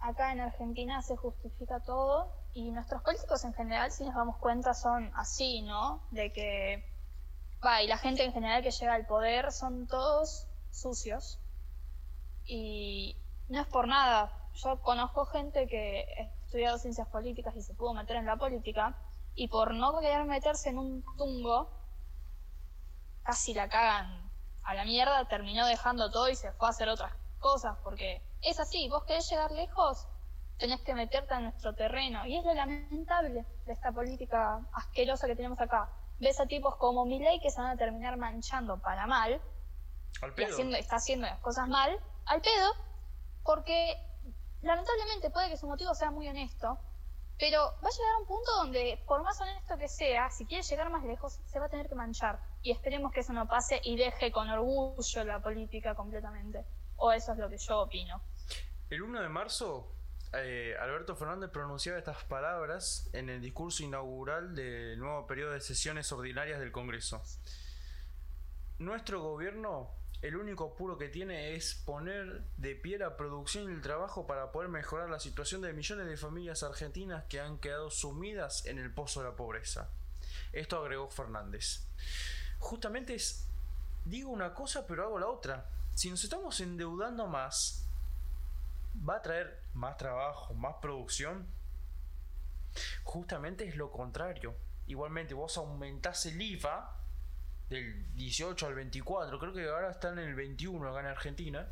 acá 0.00 0.32
en 0.32 0.40
Argentina 0.40 1.02
se 1.02 1.16
justifica 1.16 1.80
todo 1.80 2.32
y 2.52 2.70
nuestros 2.70 3.02
políticos 3.02 3.44
en 3.44 3.54
general, 3.54 3.90
si 3.90 4.04
nos 4.04 4.14
damos 4.14 4.36
cuenta, 4.38 4.74
son 4.74 5.10
así, 5.14 5.62
¿no? 5.62 6.02
De 6.10 6.32
que, 6.32 6.84
va, 7.64 7.82
y 7.82 7.86
la 7.86 7.98
gente 7.98 8.24
en 8.24 8.32
general 8.32 8.62
que 8.62 8.70
llega 8.70 8.94
al 8.94 9.06
poder 9.06 9.52
son 9.52 9.86
todos 9.86 10.46
sucios. 10.70 11.40
Y 12.44 13.16
no 13.48 13.60
es 13.60 13.66
por 13.66 13.86
nada. 13.86 14.32
Yo 14.54 14.80
conozco 14.82 15.26
gente 15.26 15.68
que 15.68 16.06
ha 16.18 16.44
estudiado 16.44 16.78
ciencias 16.78 17.08
políticas 17.08 17.54
y 17.56 17.62
se 17.62 17.74
pudo 17.74 17.94
meter 17.94 18.16
en 18.16 18.26
la 18.26 18.36
política 18.36 18.96
y 19.34 19.48
por 19.48 19.74
no 19.74 20.00
querer 20.00 20.24
meterse 20.24 20.70
en 20.70 20.78
un 20.78 21.04
tungo, 21.16 21.70
casi 23.22 23.54
la 23.54 23.68
cagan 23.68 24.30
a 24.64 24.74
la 24.74 24.84
mierda, 24.84 25.28
terminó 25.28 25.66
dejando 25.66 26.10
todo 26.10 26.28
y 26.28 26.34
se 26.34 26.50
fue 26.52 26.66
a 26.66 26.70
hacer 26.70 26.88
otras 26.88 27.12
cosas, 27.38 27.76
porque 27.84 28.20
es 28.42 28.60
así, 28.60 28.88
vos 28.88 29.04
querés 29.04 29.28
llegar 29.30 29.50
lejos, 29.52 30.06
tenés 30.58 30.80
que 30.82 30.94
meterte 30.94 31.34
en 31.34 31.44
nuestro 31.44 31.74
terreno. 31.74 32.26
Y 32.26 32.36
es 32.36 32.44
lo 32.44 32.54
lamentable 32.54 33.46
de 33.66 33.72
esta 33.72 33.92
política 33.92 34.60
asquerosa 34.72 35.26
que 35.26 35.36
tenemos 35.36 35.60
acá. 35.60 35.90
Ves 36.20 36.40
a 36.40 36.46
tipos 36.46 36.76
como 36.76 37.04
Milei 37.04 37.40
que 37.40 37.50
se 37.50 37.60
van 37.60 37.70
a 37.70 37.76
terminar 37.76 38.16
manchando 38.16 38.80
para 38.80 39.06
mal, 39.06 39.40
y 40.36 40.42
haciendo, 40.42 40.76
está 40.76 40.96
haciendo 40.96 41.26
las 41.26 41.38
cosas 41.40 41.68
mal, 41.68 41.96
al 42.26 42.40
pedo, 42.40 42.72
porque 43.44 43.96
lamentablemente 44.62 45.30
puede 45.30 45.48
que 45.48 45.56
su 45.56 45.68
motivo 45.68 45.94
sea 45.94 46.10
muy 46.10 46.26
honesto, 46.28 46.78
pero 47.38 47.60
va 47.60 47.88
a 47.88 47.92
llegar 47.92 48.14
a 48.16 48.18
un 48.18 48.26
punto 48.26 48.50
donde, 48.56 49.00
por 49.06 49.22
más 49.22 49.40
honesto 49.40 49.76
que 49.78 49.86
sea, 49.86 50.28
si 50.30 50.44
quiere 50.44 50.64
llegar 50.64 50.90
más 50.90 51.04
lejos, 51.04 51.38
se 51.46 51.60
va 51.60 51.66
a 51.66 51.68
tener 51.68 51.88
que 51.88 51.94
manchar. 51.94 52.40
Y 52.62 52.72
esperemos 52.72 53.12
que 53.12 53.20
eso 53.20 53.32
no 53.32 53.46
pase 53.46 53.80
y 53.84 53.96
deje 53.96 54.32
con 54.32 54.50
orgullo 54.50 55.24
la 55.24 55.40
política 55.40 55.94
completamente. 55.94 56.66
O 56.98 57.10
eso 57.12 57.32
es 57.32 57.38
lo 57.38 57.48
que 57.48 57.58
yo 57.58 57.80
opino. 57.80 58.20
El 58.90 59.02
1 59.02 59.22
de 59.22 59.28
marzo, 59.28 59.92
eh, 60.32 60.76
Alberto 60.80 61.16
Fernández 61.16 61.50
pronunciaba 61.50 61.98
estas 61.98 62.22
palabras 62.24 63.08
en 63.12 63.28
el 63.28 63.40
discurso 63.40 63.82
inaugural 63.82 64.54
del 64.54 64.98
nuevo 64.98 65.26
periodo 65.26 65.52
de 65.52 65.60
sesiones 65.60 66.12
ordinarias 66.12 66.60
del 66.60 66.70
Congreso. 66.72 67.22
Nuestro 68.78 69.20
gobierno 69.20 69.98
el 70.20 70.36
único 70.36 70.72
apuro 70.72 70.98
que 70.98 71.08
tiene 71.08 71.54
es 71.54 71.74
poner 71.74 72.42
de 72.56 72.74
pie 72.74 72.98
la 72.98 73.16
producción 73.16 73.70
y 73.70 73.74
el 73.74 73.80
trabajo 73.80 74.26
para 74.26 74.50
poder 74.50 74.68
mejorar 74.68 75.08
la 75.08 75.20
situación 75.20 75.60
de 75.60 75.72
millones 75.72 76.08
de 76.08 76.16
familias 76.16 76.64
argentinas 76.64 77.24
que 77.28 77.40
han 77.40 77.58
quedado 77.58 77.90
sumidas 77.90 78.66
en 78.66 78.78
el 78.78 78.92
pozo 78.92 79.20
de 79.22 79.28
la 79.28 79.36
pobreza. 79.36 79.88
Esto 80.52 80.78
agregó 80.78 81.08
Fernández. 81.08 81.86
Justamente 82.58 83.14
es, 83.14 83.46
digo 84.04 84.30
una 84.30 84.54
cosa 84.54 84.86
pero 84.88 85.04
hago 85.04 85.20
la 85.20 85.28
otra. 85.28 85.70
Si 85.98 86.08
nos 86.08 86.22
estamos 86.22 86.60
endeudando 86.60 87.26
más, 87.26 87.84
¿va 88.96 89.16
a 89.16 89.20
traer 89.20 89.58
más 89.74 89.96
trabajo, 89.96 90.54
más 90.54 90.76
producción? 90.80 91.44
Justamente 93.02 93.66
es 93.66 93.74
lo 93.74 93.90
contrario. 93.90 94.54
Igualmente 94.86 95.34
vos 95.34 95.56
aumentás 95.56 96.24
el 96.26 96.40
IVA 96.40 96.96
del 97.68 98.14
18 98.14 98.68
al 98.68 98.74
24, 98.76 99.40
creo 99.40 99.52
que 99.52 99.68
ahora 99.68 99.90
están 99.90 100.20
en 100.20 100.28
el 100.28 100.36
21 100.36 100.88
acá 100.88 101.00
en 101.00 101.06
Argentina, 101.06 101.66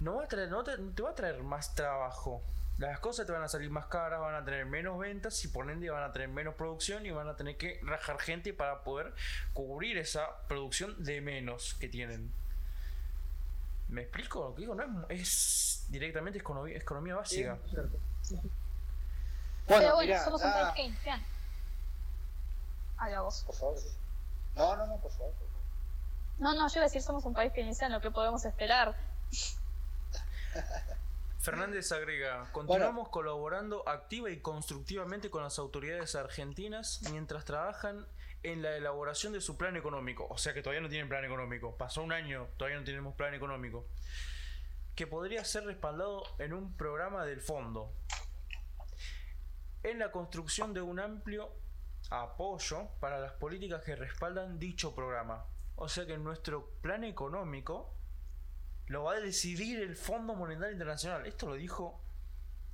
no, 0.00 0.16
va 0.16 0.24
a 0.24 0.28
traer, 0.28 0.50
no, 0.50 0.62
te, 0.62 0.76
va 1.02 1.08
a 1.08 1.14
traer 1.14 1.42
más 1.42 1.74
trabajo. 1.74 2.42
Las 2.76 3.00
cosas 3.00 3.24
te 3.24 3.32
van 3.32 3.44
a 3.44 3.48
salir 3.48 3.70
más 3.70 3.86
caras, 3.86 4.20
van 4.20 4.34
a 4.34 4.44
tener 4.44 4.66
menos 4.66 4.98
ventas 4.98 5.42
y 5.46 5.48
por 5.48 5.70
ende 5.70 5.88
van 5.88 6.02
a 6.02 6.12
tener 6.12 6.28
menos 6.28 6.54
producción 6.54 7.06
y 7.06 7.12
van 7.12 7.28
a 7.28 7.34
tener 7.34 7.56
que 7.56 7.80
rajar 7.82 8.20
gente 8.20 8.52
para 8.52 8.84
poder 8.84 9.14
cubrir 9.54 9.96
esa 9.96 10.46
producción 10.48 11.02
de 11.02 11.22
menos 11.22 11.72
que 11.80 11.88
tienen. 11.88 12.30
¿Me 13.88 14.02
explico 14.02 14.44
lo 14.44 14.54
que 14.54 14.62
digo? 14.62 14.74
No 14.74 15.06
es, 15.08 15.86
directamente 15.88 16.38
economía, 16.38 16.76
economía 16.76 17.16
básica. 17.16 17.58
Bueno, 19.66 19.94
bueno, 19.94 20.24
somos 20.24 20.42
un 20.42 20.52
país 20.52 20.68
keynesiano. 20.74 21.24
vos. 23.22 23.44
Por 23.46 23.54
favor. 23.54 23.78
No, 24.56 24.76
no, 24.76 24.86
no, 24.86 24.96
por 24.98 25.10
favor. 25.12 25.32
No, 26.38 26.54
no, 26.54 26.68
yo 26.68 26.74
iba 26.74 26.82
a 26.82 26.84
decir 26.84 27.02
somos 27.02 27.24
un 27.24 27.34
país 27.34 27.52
que 27.52 27.62
inicia 27.62 27.86
en 27.86 27.92
lo 27.92 28.00
que 28.00 28.10
podemos 28.10 28.44
esperar. 28.44 28.96
Fernández 31.40 31.90
agrega, 31.92 32.48
continuamos 32.52 33.08
colaborando 33.08 33.88
activa 33.88 34.30
y 34.30 34.40
constructivamente 34.40 35.30
con 35.30 35.42
las 35.42 35.58
autoridades 35.58 36.14
argentinas 36.14 37.00
mientras 37.10 37.44
trabajan 37.44 38.06
en 38.42 38.62
la 38.62 38.76
elaboración 38.76 39.32
de 39.32 39.40
su 39.40 39.56
plan 39.56 39.76
económico. 39.76 40.26
O 40.30 40.38
sea 40.38 40.54
que 40.54 40.62
todavía 40.62 40.82
no 40.82 40.88
tienen 40.88 41.08
plan 41.08 41.24
económico. 41.24 41.76
Pasó 41.76 42.02
un 42.02 42.12
año, 42.12 42.48
todavía 42.56 42.78
no 42.78 42.84
tenemos 42.84 43.14
plan 43.14 43.34
económico. 43.34 43.86
Que 44.94 45.06
podría 45.06 45.44
ser 45.44 45.64
respaldado 45.64 46.22
en 46.38 46.52
un 46.52 46.76
programa 46.76 47.24
del 47.24 47.40
fondo. 47.40 47.92
En 49.82 49.98
la 49.98 50.10
construcción 50.10 50.74
de 50.74 50.82
un 50.82 50.98
amplio 51.00 51.52
apoyo 52.10 52.88
para 53.00 53.20
las 53.20 53.32
políticas 53.32 53.82
que 53.84 53.96
respaldan 53.96 54.58
dicho 54.58 54.94
programa. 54.94 55.44
O 55.76 55.88
sea 55.88 56.06
que 56.06 56.18
nuestro 56.18 56.70
plan 56.82 57.04
económico 57.04 57.94
lo 58.86 59.04
va 59.04 59.14
a 59.14 59.20
decidir 59.20 59.80
el 59.80 59.96
Fondo 59.96 60.34
Monetario 60.34 60.72
Internacional. 60.72 61.26
Esto 61.26 61.48
lo 61.48 61.54
dijo 61.54 62.00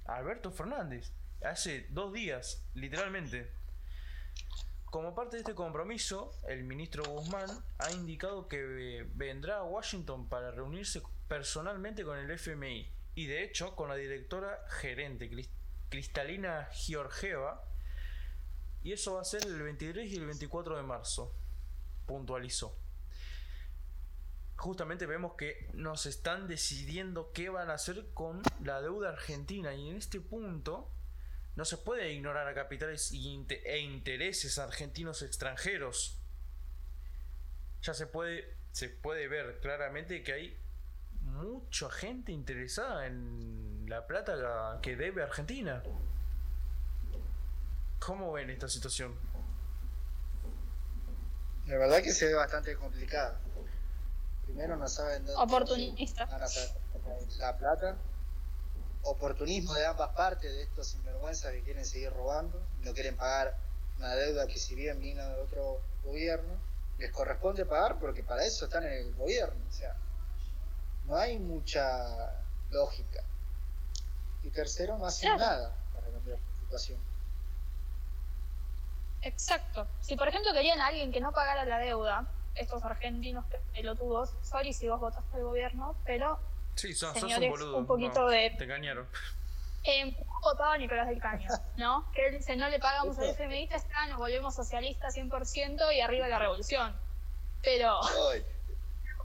Alberto 0.07 0.51
Fernández 0.51 1.13
hace 1.43 1.87
dos 1.91 2.13
días, 2.13 2.65
literalmente. 2.75 3.51
Como 4.95 5.13
parte 5.13 5.39
de 5.39 5.41
este 5.41 5.57
compromiso, 5.57 6.31
el 6.47 6.63
ministro 6.63 7.03
Guzmán 7.03 7.51
ha 7.79 7.91
indicado 7.91 8.47
que 8.47 9.05
vendrá 9.17 9.57
a 9.57 9.65
Washington 9.65 10.29
para 10.29 10.53
reunirse 10.53 11.03
personalmente 11.27 12.05
con 12.05 12.17
el 12.17 12.31
FMI 12.31 12.89
y 13.17 13.27
de 13.27 13.43
hecho 13.43 13.75
con 13.75 13.89
la 13.89 13.97
directora 13.97 14.57
gerente 14.69 15.29
Cristalina 15.89 16.69
Georgieva 16.71 17.65
y 18.85 18.93
eso 18.93 19.15
va 19.15 19.23
a 19.23 19.25
ser 19.25 19.45
el 19.45 19.61
23 19.61 20.13
y 20.13 20.15
el 20.15 20.27
24 20.27 20.77
de 20.77 20.85
marzo, 20.85 21.35
puntualizó. 22.07 22.79
Justamente 24.55 25.07
vemos 25.07 25.35
que 25.35 25.71
nos 25.73 26.07
están 26.07 26.47
decidiendo 26.47 27.33
qué 27.33 27.49
van 27.49 27.69
a 27.69 27.75
hacer 27.75 28.11
con 28.15 28.43
la 28.63 28.81
deuda 28.81 29.09
argentina 29.09 29.75
y 29.75 29.91
en 29.91 29.97
este 29.97 30.21
punto 30.21 30.89
no 31.57 31.65
se 31.65 31.77
puede 31.77 32.13
ignorar 32.13 32.49
a 32.49 32.55
capitales 32.55 33.13
e 33.13 33.79
intereses 33.79 34.59
argentinos 34.59 35.23
extranjeros. 35.23 36.19
Ya 37.83 37.95
se 37.95 38.07
puede, 38.07 38.57
se 38.73 38.89
puede 38.89 39.29
ver 39.29 39.61
claramente 39.61 40.23
que 40.23 40.33
hay 40.33 40.59
mucha 41.21 41.91
gente 41.91 42.33
interesada 42.33 43.07
en 43.07 43.85
la 43.89 44.07
plata 44.07 44.79
que 44.83 44.97
debe 44.97 45.23
Argentina. 45.23 45.83
¿Cómo 48.01 48.33
ven 48.33 48.51
esta 48.51 48.69
situación? 48.69 49.15
La 51.67 51.79
verdad 51.79 52.03
que 52.03 52.13
se 52.13 52.27
ve 52.27 52.35
bastante 52.35 52.77
complicada. 52.77 53.41
Primero 54.45 54.77
no 54.77 54.87
saben 54.89 55.25
dónde 55.25 55.43
Oportunista. 55.43 56.27
van 56.27 56.43
a 56.43 56.47
la 57.39 57.57
plata. 57.57 57.97
Oportunismo 59.05 59.75
de 59.75 59.87
ambas 59.87 60.11
partes 60.11 60.51
de 60.53 60.63
estos 60.63 60.89
sinvergüenzas 60.89 61.53
que 61.53 61.63
quieren 61.63 61.85
seguir 61.85 62.13
robando, 62.13 62.61
no 62.81 62.93
quieren 62.93 63.17
pagar 63.17 63.57
una 63.99 64.15
deuda 64.15 64.47
que 64.47 64.59
si 64.59 64.75
bien 64.75 64.99
vino 64.99 65.27
de 65.29 65.41
otro 65.41 65.81
gobierno, 66.05 66.55
les 66.99 67.11
corresponde 67.13 67.67
pagar 67.67 67.99
porque 67.99 68.23
para 68.23 68.45
eso 68.45 68.65
están 68.65 68.85
en 68.85 68.93
el 68.93 69.15
gobierno. 69.15 69.63
O 69.69 69.73
sea, 69.73 69.95
no 71.07 71.17
hay 71.17 71.39
mucha 71.39 72.33
lógica. 72.71 73.23
Y 74.43 74.51
tercero, 74.51 74.99
no 74.99 75.07
hacen 75.07 75.37
nada 75.37 75.75
para 75.95 76.09
cambiar 76.09 76.39
la 76.39 76.61
situación. 76.61 77.01
Exacto. 79.23 79.87
Si 80.01 80.17
por 80.17 80.29
ejemplo 80.29 80.53
querían 80.53 80.81
a 80.81 80.89
alguien 80.89 81.13
que 81.13 81.21
no 81.21 81.33
pagara 81.33 81.65
la 81.65 81.79
deuda, 81.79 82.27
estos 82.55 82.85
argentinos 82.85 83.45
pelotudos, 83.73 84.35
sorry 84.43 84.73
si 84.73 84.89
vos 84.89 85.01
votaste 85.01 85.37
al 85.37 85.45
gobierno, 85.45 85.97
pero 86.05 86.39
sí, 86.75 86.95
sos, 86.95 87.23
un 87.23 87.51
boludo. 87.51 87.77
Un 87.79 87.87
poquito 87.87 88.27
de. 88.29 88.51
Te 88.59 88.65
engañaron. 88.65 89.07
Eh, 89.85 90.17
votaba 90.43 90.79
Nicolás 90.79 91.09
del 91.09 91.21
Caño, 91.21 91.49
¿no? 91.77 92.11
Que 92.13 92.29
él 92.29 92.39
dice, 92.39 92.57
no 92.57 92.69
le 92.69 92.79
pagamos 92.79 93.19
al 93.19 93.31
FMI, 93.31 93.69
está, 93.71 94.07
nos 94.07 94.19
volvemos 94.19 94.55
socialistas 94.55 95.15
100% 95.15 95.95
y 95.95 96.01
arriba 96.01 96.29
la 96.29 96.39
revolución. 96.39 96.95
Pero... 97.63 98.01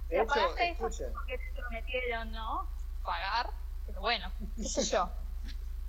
De 0.10 0.22
hecho, 0.22 0.58
escuchen. 0.58 1.14
Que 1.28 1.38
te 1.38 1.54
prometieron, 1.56 2.32
¿no? 2.32 2.68
Pagar, 3.06 3.52
pero 3.86 4.02
bueno, 4.02 4.32
qué 4.58 4.64
sé 4.64 4.84
yo. 4.84 5.08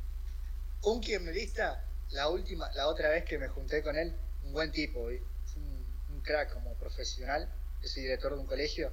Un 0.82 1.00
lista 1.32 1.82
la 2.10 2.28
última, 2.28 2.70
la 2.72 2.88
otra 2.88 3.08
vez 3.10 3.24
que 3.24 3.38
me 3.38 3.48
junté 3.48 3.82
con 3.82 3.96
él, 3.96 4.14
un 4.44 4.52
buen 4.52 4.72
tipo, 4.72 5.10
es 5.10 5.22
un, 5.56 6.20
crack 6.22 6.52
como 6.52 6.74
profesional, 6.74 7.48
es 7.82 7.96
el 7.96 8.02
director 8.02 8.34
de 8.34 8.40
un 8.40 8.46
colegio, 8.46 8.92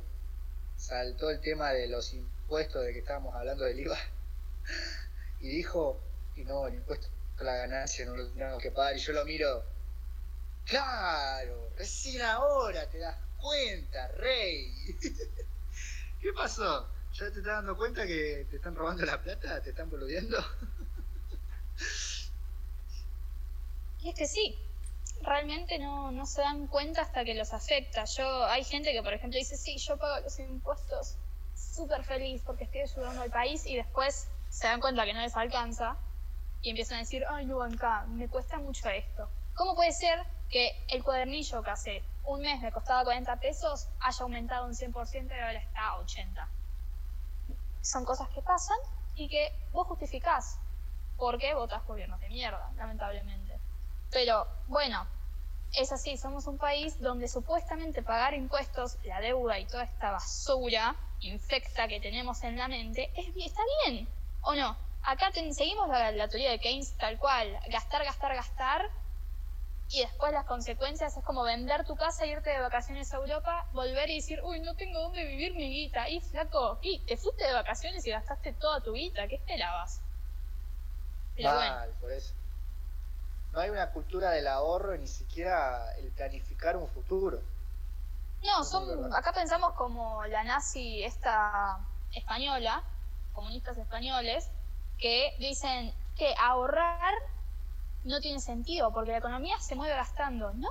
saltó 0.77 1.29
el 1.29 1.41
tema 1.41 1.71
de 1.71 1.89
los 1.89 2.13
impuestos, 2.47 2.85
de 2.85 2.93
que 2.93 2.99
estábamos 2.99 3.35
hablando 3.35 3.65
del 3.65 3.77
IVA, 3.77 3.97
y 5.41 5.49
dijo, 5.49 5.99
y 6.37 6.45
no, 6.45 6.67
el 6.67 6.75
impuesto 6.75 7.09
a 7.39 7.43
la 7.43 7.55
ganancia 7.55 8.05
no 8.05 8.15
lo 8.15 8.29
tenemos 8.29 8.61
que 8.61 8.71
pagar, 8.71 8.95
y 8.95 8.99
yo 8.99 9.11
lo 9.11 9.25
miro, 9.25 9.65
claro, 10.63 11.69
recién 11.77 12.21
ahora 12.21 12.89
te 12.89 12.99
das 12.99 13.17
cuenta, 13.37 14.07
rey. 14.13 14.73
¿Qué 16.21 16.31
pasó? 16.33 16.89
¿Ya 17.13 17.25
te 17.31 17.39
estás 17.39 17.43
dando 17.43 17.75
cuenta 17.75 18.07
que 18.07 18.47
te 18.49 18.55
están 18.55 18.75
robando 18.75 19.05
la 19.05 19.21
plata? 19.21 19.61
¿Te 19.61 19.71
están 19.71 19.89
boludeando? 19.89 20.37
Y 23.99 24.09
es 24.09 24.15
que 24.15 24.27
sí, 24.27 24.55
realmente 25.23 25.79
no, 25.79 26.11
no 26.11 26.25
se 26.27 26.39
dan 26.39 26.67
cuenta 26.67 27.01
hasta 27.01 27.25
que 27.25 27.33
los 27.33 27.51
afecta. 27.51 28.05
Yo 28.05 28.45
Hay 28.45 28.63
gente 28.63 28.93
que, 28.93 29.01
por 29.01 29.11
ejemplo, 29.11 29.37
dice, 29.37 29.57
sí, 29.57 29.77
yo 29.79 29.97
pago 29.97 30.23
los 30.23 30.39
impuestos 30.39 31.17
súper 31.77 32.03
feliz 32.03 32.41
porque 32.45 32.65
estoy 32.65 32.81
ayudando 32.81 33.21
al 33.21 33.31
país 33.31 33.65
y 33.65 33.75
después 33.75 34.27
se 34.49 34.67
dan 34.67 34.81
cuenta 34.81 35.05
que 35.05 35.13
no 35.13 35.21
les 35.21 35.37
alcanza 35.37 35.95
y 36.61 36.71
empiezan 36.71 36.97
a 36.97 36.99
decir, 37.01 37.23
ay, 37.29 37.45
no, 37.45 37.61
acá, 37.61 38.05
me 38.07 38.27
cuesta 38.27 38.57
mucho 38.57 38.89
esto. 38.89 39.29
¿Cómo 39.55 39.75
puede 39.75 39.91
ser 39.91 40.19
que 40.49 40.71
el 40.89 41.03
cuadernillo 41.03 41.61
que 41.61 41.69
hace 41.69 42.03
un 42.25 42.41
mes 42.41 42.61
me 42.61 42.71
costaba 42.71 43.03
40 43.03 43.35
pesos 43.37 43.87
haya 43.99 44.23
aumentado 44.23 44.65
un 44.65 44.73
100% 44.73 45.29
y 45.29 45.33
ahora 45.33 45.59
está 45.59 45.87
a 45.87 45.99
80. 45.99 46.47
Son 47.81 48.05
cosas 48.05 48.29
que 48.29 48.41
pasan 48.41 48.77
y 49.15 49.29
que 49.29 49.53
vos 49.71 49.87
justificás 49.87 50.59
porque 51.17 51.53
votas 51.53 51.85
gobiernos 51.85 52.19
de 52.19 52.29
mierda, 52.29 52.71
lamentablemente. 52.77 53.59
Pero 54.11 54.47
bueno, 54.67 55.07
es 55.73 55.91
así, 55.91 56.17
somos 56.17 56.47
un 56.47 56.57
país 56.57 56.99
donde 56.99 57.27
supuestamente 57.27 58.03
pagar 58.03 58.33
impuestos, 58.33 58.97
la 59.03 59.19
deuda 59.19 59.59
y 59.59 59.65
toda 59.67 59.83
esta 59.83 60.11
basura 60.11 60.95
infecta 61.19 61.87
que 61.87 61.99
tenemos 61.99 62.43
en 62.43 62.57
la 62.57 62.67
mente, 62.67 63.11
es, 63.15 63.27
está 63.35 63.61
bien, 63.85 64.07
¿o 64.41 64.55
no? 64.55 64.77
Acá 65.03 65.31
seguimos 65.31 65.87
la, 65.89 66.11
la 66.11 66.27
teoría 66.27 66.51
de 66.51 66.59
Keynes 66.59 66.97
tal 66.97 67.17
cual, 67.17 67.59
gastar, 67.69 68.03
gastar, 68.03 68.35
gastar, 68.35 68.81
y 69.89 70.01
después 70.01 70.33
las 70.33 70.45
consecuencias 70.45 71.15
es 71.15 71.23
como 71.23 71.43
vender 71.43 71.85
tu 71.85 71.95
casa, 71.95 72.25
irte 72.25 72.49
de 72.49 72.59
vacaciones 72.59 73.13
a 73.13 73.17
Europa, 73.17 73.65
volver 73.71 74.09
y 74.09 74.15
decir, 74.15 74.41
uy, 74.43 74.59
no 74.59 74.75
tengo 74.75 74.99
dónde 74.99 75.23
vivir 75.25 75.53
mi 75.55 75.69
guita. 75.69 76.09
Y 76.09 76.19
flaco, 76.19 76.79
y 76.81 77.05
te 77.05 77.15
fuiste 77.15 77.45
de 77.45 77.53
vacaciones 77.53 78.05
y 78.05 78.11
gastaste 78.11 78.53
toda 78.53 78.81
tu 78.81 78.93
guita, 78.93 79.27
¿qué 79.27 79.35
esperabas? 79.35 80.01
Mal, 81.37 81.95
por 82.01 82.11
eso. 82.11 82.33
No 83.53 83.59
hay 83.59 83.69
una 83.69 83.91
cultura 83.91 84.31
del 84.31 84.47
ahorro 84.47 84.95
ni 84.97 85.07
siquiera 85.07 85.93
el 85.97 86.11
planificar 86.11 86.77
un 86.77 86.87
futuro. 86.87 87.41
No, 88.43 88.63
son, 88.63 89.13
acá 89.15 89.33
pensamos 89.33 89.73
como 89.73 90.25
la 90.25 90.43
nazi 90.43 91.03
esta 91.03 91.79
española, 92.13 92.83
comunistas 93.33 93.77
españoles, 93.77 94.49
que 94.97 95.33
dicen 95.39 95.93
que 96.15 96.35
ahorrar 96.39 97.13
no 98.03 98.19
tiene 98.21 98.39
sentido 98.39 98.91
porque 98.93 99.11
la 99.11 99.17
economía 99.17 99.59
se 99.59 99.75
mueve 99.75 99.95
gastando. 99.95 100.53
No, 100.53 100.69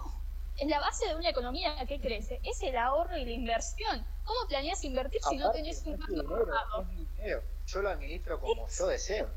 en 0.59 0.71
la 0.71 0.81
base 0.81 1.07
de 1.07 1.15
una 1.15 1.29
economía 1.29 1.85
que 1.87 2.01
crece 2.01 2.41
es 2.43 2.63
el 2.63 2.77
ahorro 2.77 3.17
y 3.17 3.25
la 3.25 3.33
inversión. 3.33 4.05
¿Cómo 4.25 4.49
planeas 4.49 4.83
invertir 4.85 5.21
si 5.23 5.37
no 5.37 5.51
tenés 5.53 5.85
un 5.87 5.99
dinero, 6.07 6.47
dinero. 6.91 7.43
Yo 7.67 7.83
lo 7.83 7.91
administro 7.91 8.41
como 8.41 8.67
yo 8.69 8.87
deseo. 8.87 9.29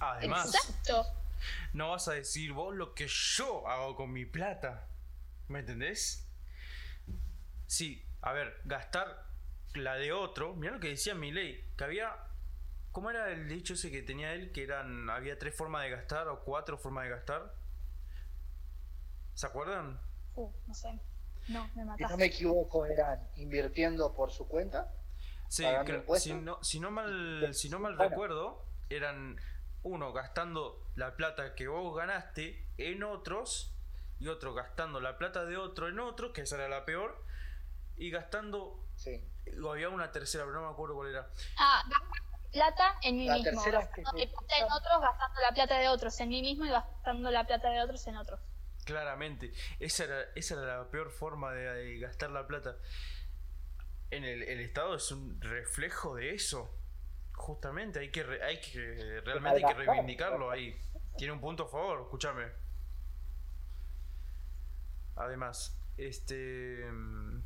Además, 0.00 0.54
Exacto. 0.54 1.06
No 1.72 1.90
vas 1.90 2.08
a 2.08 2.12
decir 2.12 2.52
vos 2.52 2.74
lo 2.74 2.94
que 2.94 3.06
yo 3.08 3.66
hago 3.68 3.96
con 3.96 4.12
mi 4.12 4.24
plata. 4.24 4.88
¿Me 5.48 5.60
entendés? 5.60 6.26
Sí, 7.66 8.04
a 8.22 8.32
ver, 8.32 8.60
gastar 8.64 9.26
la 9.74 9.94
de 9.94 10.12
otro. 10.12 10.54
Mira 10.54 10.72
lo 10.72 10.80
que 10.80 10.88
decía 10.88 11.14
mi 11.14 11.30
ley, 11.30 11.64
que 11.76 11.84
había 11.84 12.28
¿Cómo 12.92 13.10
era 13.10 13.30
el 13.30 13.48
dicho 13.48 13.74
ese 13.74 13.90
que 13.90 14.02
tenía 14.02 14.32
él? 14.32 14.50
Que 14.50 14.64
eran 14.64 15.08
había 15.10 15.38
tres 15.38 15.54
formas 15.54 15.84
de 15.84 15.90
gastar 15.90 16.26
o 16.28 16.40
cuatro 16.40 16.78
formas 16.78 17.04
de 17.04 17.10
gastar. 17.10 17.54
¿Se 19.34 19.46
acuerdan? 19.46 20.00
Uh, 20.34 20.50
no 20.66 20.74
sé. 20.74 20.98
No, 21.46 21.70
me 21.76 21.84
mataste. 21.84 22.04
Si 22.04 22.10
no 22.10 22.16
me 22.16 22.24
equivoco, 22.26 22.86
eran 22.86 23.20
invirtiendo 23.36 24.12
por 24.14 24.32
su 24.32 24.48
cuenta. 24.48 24.92
Sí, 25.48 25.64
si, 26.18 26.34
no, 26.34 26.62
si 26.62 26.80
no 26.80 26.90
mal, 26.90 27.54
si 27.54 27.68
no 27.70 27.78
mal 27.78 27.96
recuerdo, 27.96 28.64
eran 28.90 29.40
uno 29.82 30.12
gastando 30.12 30.84
la 30.94 31.16
plata 31.16 31.54
que 31.54 31.68
vos 31.68 31.96
ganaste 31.96 32.66
en 32.76 33.02
otros 33.02 33.74
y 34.18 34.28
otro 34.28 34.54
gastando 34.54 35.00
la 35.00 35.16
plata 35.16 35.44
de 35.44 35.56
otro 35.56 35.88
en 35.88 36.00
otros, 36.00 36.32
que 36.32 36.42
esa 36.42 36.56
era 36.56 36.68
la 36.68 36.84
peor, 36.84 37.24
y 37.96 38.10
gastando. 38.10 38.84
Sí. 38.96 39.24
Había 39.68 39.88
una 39.88 40.10
tercera, 40.12 40.44
pero 40.44 40.60
no 40.60 40.66
me 40.66 40.72
acuerdo 40.72 40.94
cuál 40.94 41.10
era. 41.10 41.30
Ah, 41.56 41.82
plata 42.52 42.98
en 43.02 43.16
mí 43.16 43.28
mismo. 43.28 43.62
Gastando 43.62 43.90
plata 43.90 44.56
en 44.58 44.72
otros, 44.72 45.00
gastando 45.00 45.40
la 45.40 45.54
plata 45.54 45.78
de 45.78 45.88
otros 45.88 46.20
en 46.20 46.28
mí 46.28 46.42
mismo 46.42 46.64
y 46.64 46.70
gastando 46.70 47.30
la 47.30 47.46
plata 47.46 47.70
de 47.70 47.80
otros 47.82 48.06
en 48.06 48.16
otros. 48.16 48.40
Claramente, 48.84 49.52
esa 49.80 50.04
era, 50.04 50.22
esa 50.34 50.54
era 50.54 50.78
la 50.78 50.90
peor 50.90 51.10
forma 51.10 51.52
de, 51.52 51.98
gastar 51.98 52.30
la 52.30 52.46
plata. 52.46 52.76
En 54.10 54.24
el, 54.24 54.42
Estado 54.60 54.94
es 54.94 55.10
un 55.12 55.40
reflejo 55.40 56.14
de 56.14 56.34
eso. 56.34 56.74
Justamente, 57.38 58.00
hay 58.00 58.10
que, 58.10 58.20
hay 58.42 58.60
que 58.60 59.20
realmente 59.24 59.64
hay 59.64 59.74
que 59.74 59.74
reivindicarlo 59.74 60.50
ahí. 60.50 60.78
Tiene 61.16 61.32
un 61.32 61.40
punto 61.40 61.64
a 61.64 61.68
favor, 61.68 62.02
escúchame. 62.02 62.44
Además, 65.16 65.76
este. 65.96 66.84
Mm, 66.90 67.42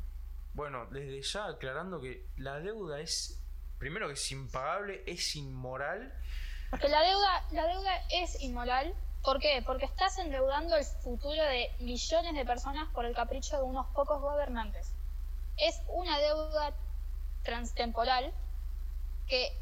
bueno, 0.53 0.87
desde 0.87 1.21
ya 1.21 1.45
aclarando 1.45 2.01
que 2.01 2.27
la 2.37 2.59
deuda 2.59 2.99
es 2.99 3.39
primero 3.79 4.07
que 4.07 4.13
es 4.13 4.31
impagable, 4.31 5.03
es 5.05 5.35
inmoral. 5.35 6.13
Porque 6.69 6.87
la 6.89 7.01
deuda, 7.01 7.45
la 7.51 7.67
deuda 7.67 7.91
es 8.11 8.41
inmoral. 8.41 8.93
¿Por 9.23 9.39
qué? 9.39 9.63
Porque 9.65 9.85
estás 9.85 10.17
endeudando 10.17 10.75
el 10.75 10.83
futuro 10.83 11.41
de 11.43 11.71
millones 11.79 12.35
de 12.35 12.45
personas 12.45 12.89
por 12.93 13.05
el 13.05 13.15
capricho 13.15 13.57
de 13.57 13.63
unos 13.63 13.87
pocos 13.87 14.21
gobernantes. 14.21 14.91
Es 15.57 15.81
una 15.87 16.19
deuda 16.19 16.73
transtemporal 17.43 18.33
que 19.27 19.55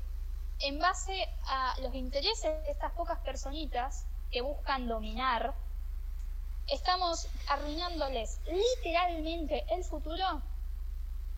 en 0.64 0.80
base 0.80 1.28
a 1.48 1.76
los 1.82 1.94
intereses 1.96 2.64
de 2.64 2.72
estas 2.72 2.92
pocas 2.94 3.20
personitas 3.20 4.06
que 4.32 4.42
buscan 4.42 4.88
dominar, 4.88 5.54
estamos 6.68 7.28
arruinándoles 7.48 8.40
literalmente 8.48 9.66
el 9.72 9.84
futuro 9.84 10.42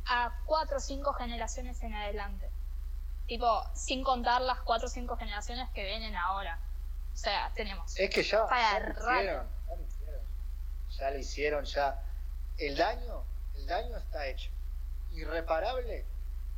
a 0.06 0.40
cuatro 0.46 0.78
o 0.78 0.80
cinco 0.80 1.14
generaciones 1.14 1.82
en 1.84 1.94
adelante. 1.94 2.50
Tipo, 3.28 3.64
sin 3.74 4.04
contar 4.04 4.42
las 4.42 4.60
cuatro 4.60 4.88
o 4.88 4.92
cinco 4.92 5.16
generaciones 5.16 5.70
que 5.72 5.86
vienen 5.86 6.16
ahora. 6.16 6.60
O 7.14 7.18
sea, 7.18 7.52
tenemos. 7.56 7.98
Es 7.98 8.10
que 8.10 8.24
ya, 8.24 8.48
ya, 8.50 8.80
lo 8.80 8.90
hicieron, 8.90 9.48
ya 10.90 11.12
lo 11.12 11.18
hicieron. 11.18 11.66
Ya 11.66 12.02
El 12.58 12.76
daño, 12.76 13.24
el 13.56 13.66
daño 13.66 13.98
está 13.98 14.28
hecho. 14.28 14.52
Irreparable, 15.14 16.06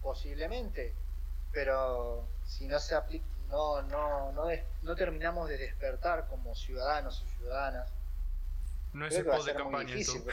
posiblemente. 0.01 0.95
Pero 1.51 2.27
si 2.45 2.67
no 2.67 2.79
se 2.79 2.95
aplica, 2.95 3.25
no, 3.49 3.81
no, 3.83 4.31
no, 4.31 4.47
no 4.81 4.95
terminamos 4.95 5.49
de 5.49 5.57
despertar 5.57 6.27
como 6.27 6.55
ciudadanos 6.55 7.21
o 7.21 7.37
ciudadanas. 7.37 7.91
No 8.93 9.05
es 9.07 9.15
el 9.15 9.25
post 9.25 9.47
de 9.47 9.55
campaña. 9.55 9.93
Difícil, 9.93 10.23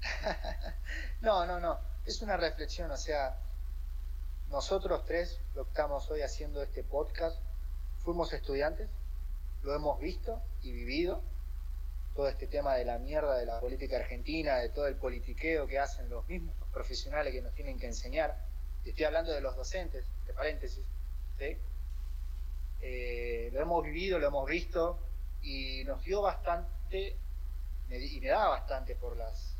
no, 1.20 1.46
no, 1.46 1.58
no. 1.58 1.78
Es 2.04 2.20
una 2.22 2.36
reflexión, 2.36 2.90
o 2.90 2.96
sea, 2.96 3.36
nosotros 4.50 5.04
tres, 5.04 5.40
lo 5.54 5.64
que 5.64 5.70
estamos 5.70 6.10
hoy 6.10 6.22
haciendo 6.22 6.62
este 6.62 6.84
podcast, 6.84 7.38
fuimos 8.04 8.32
estudiantes, 8.32 8.88
lo 9.62 9.74
hemos 9.74 9.98
visto 9.98 10.40
y 10.62 10.72
vivido, 10.72 11.22
todo 12.14 12.28
este 12.28 12.46
tema 12.46 12.74
de 12.74 12.84
la 12.84 12.98
mierda 12.98 13.36
de 13.36 13.46
la 13.46 13.60
política 13.60 13.96
argentina, 13.96 14.56
de 14.56 14.68
todo 14.68 14.86
el 14.86 14.94
politiqueo 14.94 15.66
que 15.66 15.78
hacen 15.78 16.08
los 16.08 16.26
mismos 16.28 16.54
profesionales 16.72 17.32
que 17.32 17.42
nos 17.42 17.54
tienen 17.54 17.78
que 17.78 17.86
enseñar. 17.86 18.36
Estoy 18.86 19.04
hablando 19.04 19.32
de 19.32 19.40
los 19.40 19.56
docentes, 19.56 20.06
de 20.26 20.32
paréntesis. 20.32 20.84
Eh, 22.80 23.50
lo 23.52 23.60
hemos 23.60 23.84
vivido, 23.84 24.18
lo 24.18 24.28
hemos 24.28 24.48
visto 24.48 24.98
y 25.42 25.84
nos 25.84 26.02
dio 26.04 26.22
bastante, 26.22 27.16
y 27.90 28.20
me 28.20 28.28
da 28.28 28.48
bastante 28.48 28.94
por 28.94 29.16
las, 29.16 29.56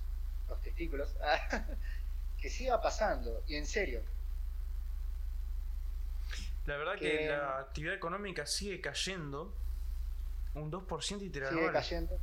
los 0.49 0.61
testículos, 0.61 1.15
que 2.41 2.51
siga 2.51 2.81
pasando. 2.81 3.43
Y 3.47 3.57
en 3.57 3.67
serio, 3.67 4.01
la 6.67 6.77
verdad 6.77 6.99
que, 6.99 7.27
la 7.27 7.59
actividad 7.61 7.95
económica 7.95 8.45
sigue 8.47 8.81
cayendo 8.81 9.53
un 10.55 10.71
2% 10.71 11.23
interanual. 11.23 11.61
Sigue 11.61 11.73
cayendo. 11.73 12.19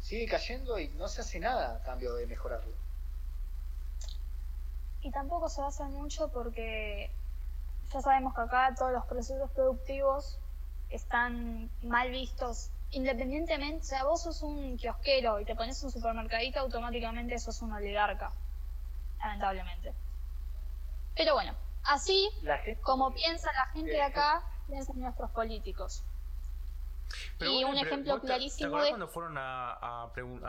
Sigue 0.00 0.26
cayendo 0.26 0.78
y 0.78 0.88
no 0.88 1.08
se 1.08 1.20
hace 1.20 1.38
nada 1.40 1.76
a 1.76 1.82
cambio 1.82 2.14
de 2.14 2.26
mejorarlo. 2.26 2.72
Y 5.02 5.10
tampoco 5.10 5.48
se 5.48 5.62
hace 5.62 5.84
mucho 5.84 6.28
porque 6.28 7.10
ya 7.92 8.00
sabemos 8.00 8.34
que 8.34 8.42
acá 8.42 8.74
todos 8.76 8.92
los 8.92 9.04
procesos 9.06 9.50
productivos 9.52 10.38
están 10.90 11.70
mal 11.82 12.10
vistos. 12.10 12.70
Independientemente, 12.92 13.82
o 13.82 13.84
sea, 13.84 14.04
vos 14.04 14.22
sos 14.22 14.42
un 14.42 14.76
kiosquero 14.76 15.40
y 15.40 15.44
te 15.44 15.54
pones 15.54 15.82
un 15.82 15.90
supermercadito, 15.90 16.60
automáticamente 16.60 17.38
sos 17.38 17.62
un 17.62 17.72
oligarca. 17.72 18.32
Lamentablemente. 19.18 19.94
Pero 21.14 21.34
bueno, 21.34 21.54
Así 21.84 22.30
como 22.82 23.12
piensa 23.12 23.50
la 23.52 23.66
gente 23.66 23.92
de 23.92 24.02
acá, 24.02 24.42
piensan 24.68 25.00
nuestros 25.00 25.30
políticos. 25.30 26.04
Y 27.40 27.64
un 27.64 27.76
ejemplo 27.76 28.20
clarísimo 28.20 28.80
¿te 28.80 28.88
cuando 28.88 29.08
fueron 29.08 29.36
a, 29.38 30.08
mm, 30.16 30.42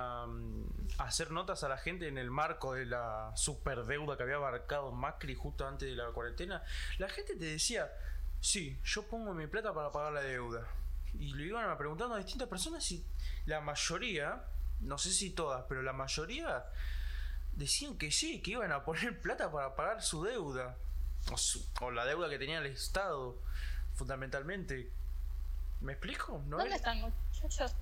a, 0.98 1.04
hacer 1.04 1.32
notas 1.32 1.64
a 1.64 1.70
la 1.70 1.78
gente 1.78 2.08
en 2.08 2.18
el 2.18 2.30
marco 2.30 2.74
de 2.74 2.86
la 2.86 3.32
superdeuda 3.36 4.18
que 4.18 4.24
había 4.24 4.36
abarcado 4.36 4.92
Macri 4.92 5.36
justo 5.36 5.68
antes 5.68 5.90
de 5.90 5.96
la 5.96 6.12
cuarentena? 6.12 6.64
La 6.98 7.10
gente 7.10 7.36
te 7.36 7.46
decía, 7.46 7.92
sí, 8.40 8.80
yo 8.84 9.04
pongo 9.04 9.34
mi 9.34 9.48
plata 9.48 9.74
para 9.74 9.92
pagar 9.92 10.14
la 10.14 10.22
deuda. 10.22 10.68
Y 11.20 11.34
lo 11.34 11.44
iban 11.44 11.78
preguntando 11.78 12.16
a 12.16 12.20
distintas 12.20 12.48
personas 12.48 12.90
y 12.92 13.06
la 13.46 13.60
mayoría, 13.60 14.44
no 14.82 14.98
sé 14.98 15.12
si 15.12 15.32
todas, 15.32 15.66
pero 15.68 15.82
la 15.82 15.94
mayoría 15.94 16.66
decían 17.54 17.98
que 17.98 18.12
sí, 18.12 18.42
que 18.42 18.52
iban 18.52 18.72
a 18.72 18.84
poner 18.86 19.20
plata 19.22 19.52
para 19.52 19.76
pagar 19.76 20.02
su 20.02 20.24
deuda 20.24 20.78
o, 21.82 21.92
la 21.92 22.06
deuda 22.06 22.30
que 22.30 22.40
tenía 22.40 22.60
el 22.60 22.68
Estado, 22.68 23.38
fundamentalmente. 23.94 24.92
¿Me 25.82 25.94
explico? 25.94 26.42
¿Dónde 26.46 26.76
están, 26.76 27.02
muchachos? 27.02 27.76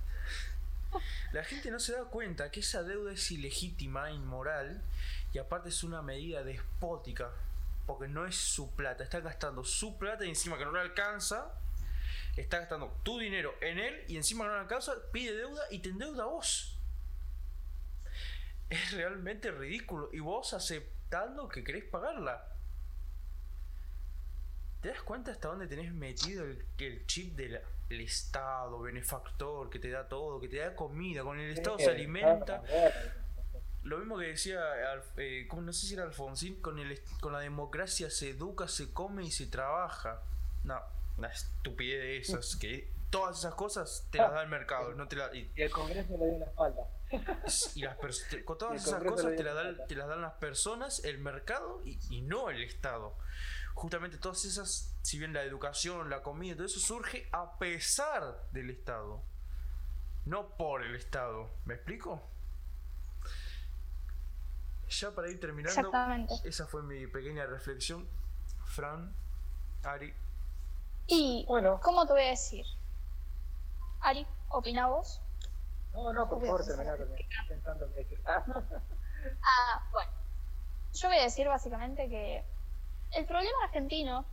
La 1.32 1.44
gente 1.44 1.70
no 1.70 1.78
se 1.78 1.92
da 1.92 2.04
cuenta 2.04 2.50
que 2.50 2.60
esa 2.60 2.82
deuda 2.82 3.12
es 3.12 3.30
ilegítima, 3.30 4.10
inmoral 4.10 4.82
y 5.32 5.38
aparte 5.38 5.68
es 5.68 5.84
una 5.84 6.02
medida 6.02 6.42
despótica. 6.42 7.30
Porque 7.86 8.08
no 8.08 8.26
es 8.26 8.36
su 8.36 8.74
plata, 8.74 9.04
está 9.04 9.20
gastando 9.20 9.64
su 9.64 9.98
plata 9.98 10.24
y 10.24 10.28
encima 10.28 10.56
que 10.56 10.64
no 10.64 10.72
le 10.72 10.80
alcanza, 10.80 11.52
está 12.36 12.60
gastando 12.60 12.88
tu 13.02 13.18
dinero 13.18 13.54
en 13.60 13.78
él 13.78 14.04
y 14.08 14.16
encima 14.16 14.44
que 14.44 14.48
no 14.48 14.54
le 14.54 14.60
alcanza, 14.60 14.92
pide 15.12 15.34
deuda 15.34 15.62
y 15.70 15.80
te 15.80 15.90
endeuda 15.90 16.24
a 16.24 16.26
vos. 16.26 16.76
Es 18.70 18.92
realmente 18.92 19.50
ridículo. 19.50 20.08
Y 20.12 20.20
vos 20.20 20.54
aceptando 20.54 21.48
que 21.48 21.64
querés 21.64 21.84
pagarla. 21.84 22.46
¿Te 24.80 24.88
das 24.88 25.02
cuenta 25.02 25.32
hasta 25.32 25.48
dónde 25.48 25.66
tenés 25.66 25.92
metido 25.92 26.44
el, 26.44 26.64
el 26.78 27.06
chip 27.06 27.36
del 27.36 27.60
el 27.90 28.00
Estado, 28.00 28.80
benefactor, 28.80 29.68
que 29.68 29.78
te 29.78 29.90
da 29.90 30.08
todo, 30.08 30.40
que 30.40 30.48
te 30.48 30.58
da 30.58 30.74
comida? 30.74 31.22
Con 31.22 31.38
el 31.38 31.50
Estado 31.50 31.78
se 31.78 31.90
alimenta. 31.90 32.62
Lo 33.82 33.98
mismo 33.98 34.18
que 34.18 34.26
decía, 34.26 34.60
eh, 35.16 35.48
no 35.52 35.72
sé 35.72 35.86
si 35.86 35.94
era 35.94 36.04
Alfonsín, 36.04 36.60
con, 36.60 36.78
el, 36.78 37.00
con 37.20 37.32
la 37.32 37.40
democracia 37.40 38.10
se 38.10 38.30
educa, 38.30 38.68
se 38.68 38.92
come 38.92 39.24
y 39.24 39.30
se 39.30 39.46
trabaja. 39.46 40.22
No, 40.64 40.80
una 41.18 41.28
estupidez 41.28 42.00
de 42.00 42.16
esas, 42.18 42.56
que 42.56 42.90
todas 43.10 43.38
esas 43.38 43.54
cosas 43.54 44.06
te 44.10 44.18
las 44.18 44.32
da 44.32 44.42
el 44.42 44.48
mercado. 44.48 44.94
No 44.94 45.08
te 45.08 45.16
y, 45.32 45.50
el 45.56 45.70
Congreso 45.70 46.16
le 46.16 46.26
dio 46.26 46.38
la 46.38 46.46
espalda. 46.46 46.82
Y 47.74 47.82
las 47.82 47.96
con 48.44 48.56
todas 48.56 48.86
esas 48.86 49.02
cosas 49.02 49.34
te, 49.34 49.42
te 49.42 49.94
las 49.96 50.08
dan 50.08 50.22
las 50.22 50.34
personas, 50.34 51.04
el 51.04 51.18
mercado 51.18 51.82
y, 51.84 51.98
y 52.10 52.20
no 52.20 52.50
el 52.50 52.62
Estado 52.62 53.16
justamente 53.80 54.18
todas 54.18 54.44
esas, 54.44 54.94
si 55.00 55.18
bien 55.18 55.32
la 55.32 55.42
educación, 55.42 56.10
la 56.10 56.22
comida, 56.22 56.54
todo 56.54 56.66
eso 56.66 56.78
surge 56.78 57.26
a 57.32 57.58
pesar 57.58 58.46
del 58.52 58.68
Estado, 58.68 59.22
no 60.26 60.54
por 60.58 60.84
el 60.84 60.94
Estado. 60.94 61.48
¿Me 61.64 61.74
explico? 61.74 62.20
Ya 64.86 65.12
para 65.12 65.30
ir 65.30 65.40
terminando, 65.40 65.90
esa 66.44 66.66
fue 66.66 66.82
mi 66.82 67.06
pequeña 67.06 67.46
reflexión. 67.46 68.06
Fran, 68.66 69.14
Ari. 69.82 70.12
Y, 71.06 71.46
bueno, 71.48 71.80
¿cómo 71.82 72.06
te 72.06 72.12
voy 72.12 72.24
a 72.24 72.30
decir? 72.30 72.66
Ari, 74.00 74.26
¿opina 74.50 74.88
vos? 74.88 75.22
No, 75.94 76.12
no, 76.12 76.28
por 76.28 76.42
favor, 76.42 76.66
terminar. 76.66 76.98
ah, 79.42 79.88
bueno. 79.90 80.12
Yo 80.92 81.08
voy 81.08 81.16
a 81.16 81.22
decir 81.22 81.48
básicamente 81.48 82.10
que 82.10 82.44
el 83.12 83.26
problema 83.26 83.64
argentino, 83.64 84.24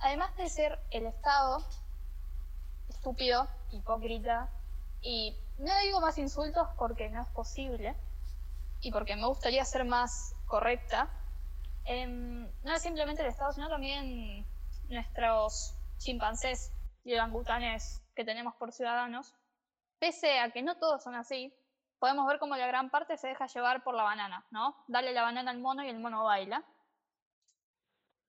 además 0.00 0.36
de 0.36 0.48
ser 0.48 0.78
el 0.90 1.06
Estado 1.06 1.64
estúpido, 2.88 3.48
hipócrita, 3.70 4.50
y 5.00 5.36
no 5.58 5.72
digo 5.82 6.00
más 6.00 6.18
insultos 6.18 6.68
porque 6.78 7.10
no 7.10 7.22
es 7.22 7.28
posible, 7.28 7.94
y 8.80 8.92
porque 8.92 9.16
me 9.16 9.26
gustaría 9.26 9.64
ser 9.64 9.84
más 9.84 10.34
correcta, 10.46 11.08
em, 11.84 12.50
no 12.62 12.74
es 12.74 12.82
simplemente 12.82 13.22
el 13.22 13.28
Estado, 13.28 13.52
sino 13.52 13.68
también 13.68 14.46
nuestros 14.88 15.74
chimpancés 15.98 16.72
y 17.04 17.14
orangutanes 17.14 18.02
que 18.14 18.24
tenemos 18.24 18.54
por 18.56 18.72
ciudadanos, 18.72 19.34
pese 19.98 20.38
a 20.40 20.50
que 20.50 20.62
no 20.62 20.76
todos 20.76 21.02
son 21.02 21.14
así, 21.14 21.54
podemos 21.98 22.26
ver 22.26 22.38
como 22.38 22.56
la 22.56 22.66
gran 22.66 22.90
parte 22.90 23.16
se 23.16 23.28
deja 23.28 23.46
llevar 23.46 23.82
por 23.82 23.94
la 23.94 24.02
banana, 24.02 24.44
¿no? 24.50 24.76
Dale 24.88 25.12
la 25.12 25.22
banana 25.22 25.50
al 25.50 25.58
mono 25.58 25.84
y 25.84 25.88
el 25.88 25.98
mono 25.98 26.24
baila. 26.24 26.62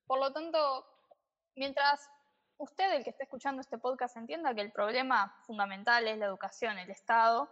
Por 0.08 0.20
lo 0.20 0.32
tanto, 0.32 0.86
mientras 1.56 2.10
usted, 2.58 2.94
el 2.94 3.04
que 3.04 3.10
esté 3.10 3.24
escuchando 3.24 3.62
este 3.62 3.78
podcast, 3.78 4.18
entienda 4.18 4.54
que 4.54 4.62
el 4.62 4.72
problema 4.72 5.36
fundamental 5.46 6.08
es 6.08 6.18
la 6.18 6.26
educación, 6.26 6.78
el 6.78 6.90
Estado, 6.90 7.50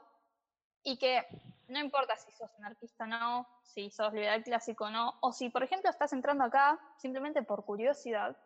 y 0.83 0.97
que 0.97 1.25
no 1.67 1.79
importa 1.79 2.15
si 2.17 2.31
sos 2.31 2.51
anarquista 2.57 3.05
o 3.05 3.07
no, 3.07 3.47
si 3.63 3.89
sos 3.89 4.13
liberal 4.13 4.43
clásico 4.43 4.85
o 4.85 4.89
no, 4.89 5.17
o 5.21 5.31
si, 5.31 5.49
por 5.49 5.63
ejemplo, 5.63 5.89
estás 5.89 6.13
entrando 6.13 6.43
acá 6.43 6.79
simplemente 6.97 7.41
por 7.41 7.65
curiosidad, 7.65 8.37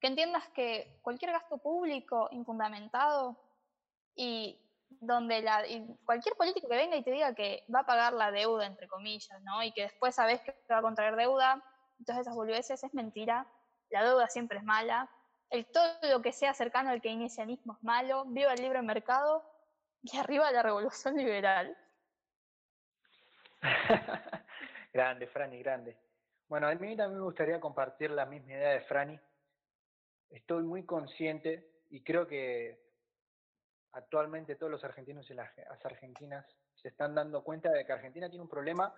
que 0.00 0.06
entiendas 0.06 0.48
que 0.48 0.98
cualquier 1.02 1.32
gasto 1.32 1.58
público 1.58 2.28
infundamentado 2.32 3.36
y 4.14 4.58
donde 4.88 5.42
la, 5.42 5.62
cualquier 6.04 6.34
político 6.36 6.68
que 6.68 6.76
venga 6.76 6.96
y 6.96 7.02
te 7.02 7.10
diga 7.10 7.34
que 7.34 7.64
va 7.72 7.80
a 7.80 7.86
pagar 7.86 8.12
la 8.12 8.30
deuda, 8.30 8.66
entre 8.66 8.88
comillas, 8.88 9.40
¿no? 9.42 9.62
Y 9.62 9.72
que 9.72 9.82
después 9.82 10.14
sabes 10.14 10.40
que 10.40 10.54
va 10.70 10.78
a 10.78 10.82
contraer 10.82 11.16
deuda, 11.16 11.62
entonces 12.00 12.22
esas 12.22 12.34
boludeces 12.34 12.82
es 12.82 12.94
mentira, 12.94 13.46
la 13.90 14.02
deuda 14.02 14.26
siempre 14.28 14.58
es 14.58 14.64
mala, 14.64 15.08
el 15.50 15.66
todo 15.66 15.84
lo 16.10 16.22
que 16.22 16.32
sea 16.32 16.54
cercano 16.54 16.90
al 16.90 17.02
keynesianismo 17.02 17.74
es 17.74 17.82
malo, 17.84 18.24
viva 18.26 18.54
el 18.54 18.62
libre 18.62 18.80
mercado 18.82 19.44
y 20.02 20.16
arriba 20.16 20.50
la 20.50 20.62
revolución 20.62 21.16
liberal. 21.16 21.76
grande, 24.94 25.26
Franny, 25.26 25.58
grande. 25.62 25.98
Bueno, 26.48 26.68
a 26.68 26.74
mí 26.74 26.96
también 26.96 27.18
me 27.18 27.24
gustaría 27.24 27.60
compartir 27.60 28.10
la 28.10 28.24
misma 28.24 28.52
idea 28.52 28.70
de 28.70 28.80
Franny. 28.80 29.20
Estoy 30.30 30.62
muy 30.62 30.86
consciente 30.86 31.82
y 31.90 32.02
creo 32.02 32.26
que 32.26 32.80
actualmente 33.92 34.56
todos 34.56 34.72
los 34.72 34.84
argentinos 34.84 35.28
y 35.30 35.34
las 35.34 35.50
argentinas 35.84 36.46
se 36.76 36.88
están 36.88 37.14
dando 37.14 37.44
cuenta 37.44 37.70
de 37.70 37.84
que 37.84 37.92
Argentina 37.92 38.30
tiene 38.30 38.42
un 38.42 38.48
problema 38.48 38.94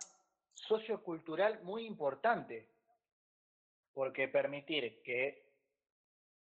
sociocultural 0.53 1.61
muy 1.63 1.85
importante 1.85 2.72
porque 3.93 4.27
permitir 4.27 5.01
que 5.03 5.43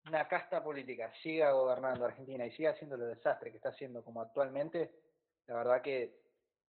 una 0.07 0.27
casta 0.27 0.63
política 0.63 1.11
siga 1.21 1.51
gobernando 1.51 2.05
Argentina 2.05 2.45
y 2.45 2.51
siga 2.51 2.71
haciendo 2.71 2.95
el 2.95 3.15
desastre 3.15 3.51
que 3.51 3.57
está 3.57 3.69
haciendo 3.69 4.03
como 4.03 4.21
actualmente, 4.21 4.91
la 5.47 5.55
verdad 5.55 5.81
que 5.81 6.21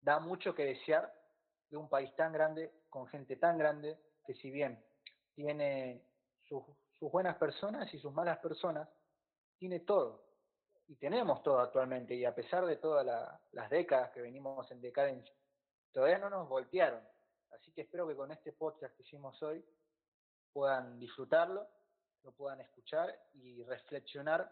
da 0.01 0.19
mucho 0.19 0.53
que 0.55 0.65
desear 0.65 1.13
de 1.69 1.77
un 1.77 1.89
país 1.89 2.13
tan 2.15 2.31
grande, 2.31 2.71
con 2.89 3.07
gente 3.07 3.35
tan 3.35 3.57
grande, 3.57 3.97
que 4.25 4.33
si 4.35 4.49
bien 4.49 4.83
tiene 5.35 6.03
sus, 6.43 6.63
buenas 6.99 7.37
personas 7.37 7.93
y 7.93 7.99
sus 7.99 8.13
malas 8.13 8.39
personas, 8.39 8.89
tiene 9.57 9.81
todo. 9.81 10.25
Y 10.87 10.95
tenemos 10.95 11.43
todo 11.43 11.59
actualmente, 11.59 12.15
y 12.15 12.25
a 12.25 12.33
pesar 12.33 12.65
de 12.65 12.77
todas 12.77 13.05
las 13.51 13.69
décadas 13.69 14.11
que 14.11 14.21
venimos 14.21 14.69
en 14.71 14.81
decadencia, 14.81 15.35
todavía 15.91 16.17
no 16.17 16.29
nos 16.29 16.47
voltearon. 16.47 17.01
Así 17.51 17.71
que 17.73 17.81
espero 17.81 18.07
que 18.07 18.15
con 18.15 18.31
este 18.31 18.53
podcast 18.53 18.95
que 18.95 19.03
hicimos 19.03 19.41
hoy 19.43 19.63
puedan 20.53 20.99
disfrutarlo, 20.99 21.67
lo 22.23 22.31
puedan 22.31 22.61
escuchar 22.61 23.13
y 23.33 23.63
reflexionar 23.63 24.51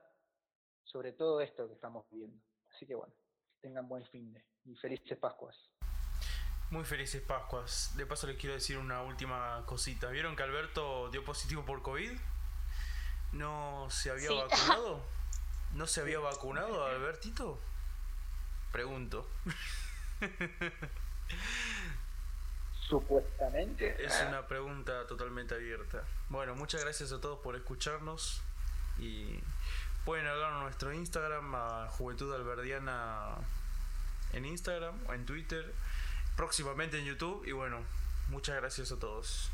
sobre 0.83 1.11
todo 1.13 1.41
esto 1.41 1.67
que 1.67 1.73
estamos 1.73 2.05
viviendo. 2.09 2.41
Así 2.73 2.85
que 2.85 2.95
bueno, 2.95 3.13
tengan 3.61 3.87
buen 3.87 4.05
fin 4.07 4.33
de 4.33 4.43
y 4.65 4.75
felices 4.75 5.17
Pascuas. 5.17 5.55
Muy 6.71 6.83
felices 6.83 7.21
Pascuas. 7.21 7.95
De 7.95 8.05
paso 8.05 8.27
les 8.27 8.37
quiero 8.37 8.55
decir 8.55 8.77
una 8.77 9.03
última 9.03 9.63
cosita. 9.65 10.09
¿Vieron 10.09 10.35
que 10.35 10.43
Alberto 10.43 11.09
dio 11.11 11.23
positivo 11.23 11.63
por 11.65 11.81
COVID? 11.81 12.11
¿No 13.31 13.87
se 13.89 14.09
había 14.09 14.31
vacunado? 14.31 15.01
¿No 15.73 15.87
se 15.87 16.01
había 16.01 16.19
vacunado 16.19 16.85
Albertito? 16.85 17.59
Pregunto. 18.71 19.27
Supuestamente. 22.87 24.03
Es 24.03 24.23
una 24.27 24.47
pregunta 24.47 25.07
totalmente 25.07 25.55
abierta. 25.55 26.03
Bueno, 26.29 26.55
muchas 26.55 26.81
gracias 26.83 27.11
a 27.11 27.19
todos 27.19 27.39
por 27.39 27.55
escucharnos 27.55 28.41
y 28.99 29.39
pueden 30.05 30.27
hablar 30.27 30.53
a 30.53 30.59
nuestro 30.61 30.93
Instagram, 30.93 31.55
a 31.55 31.87
Juventud 31.89 32.33
Alberdiana 32.33 33.37
en 34.33 34.45
Instagram 34.45 34.95
o 35.07 35.13
en 35.13 35.25
Twitter, 35.25 35.73
próximamente 36.35 36.99
en 36.99 37.05
YouTube 37.05 37.43
y 37.45 37.53
bueno, 37.53 37.79
muchas 38.29 38.55
gracias 38.57 38.91
a 38.91 38.99
todos. 38.99 39.49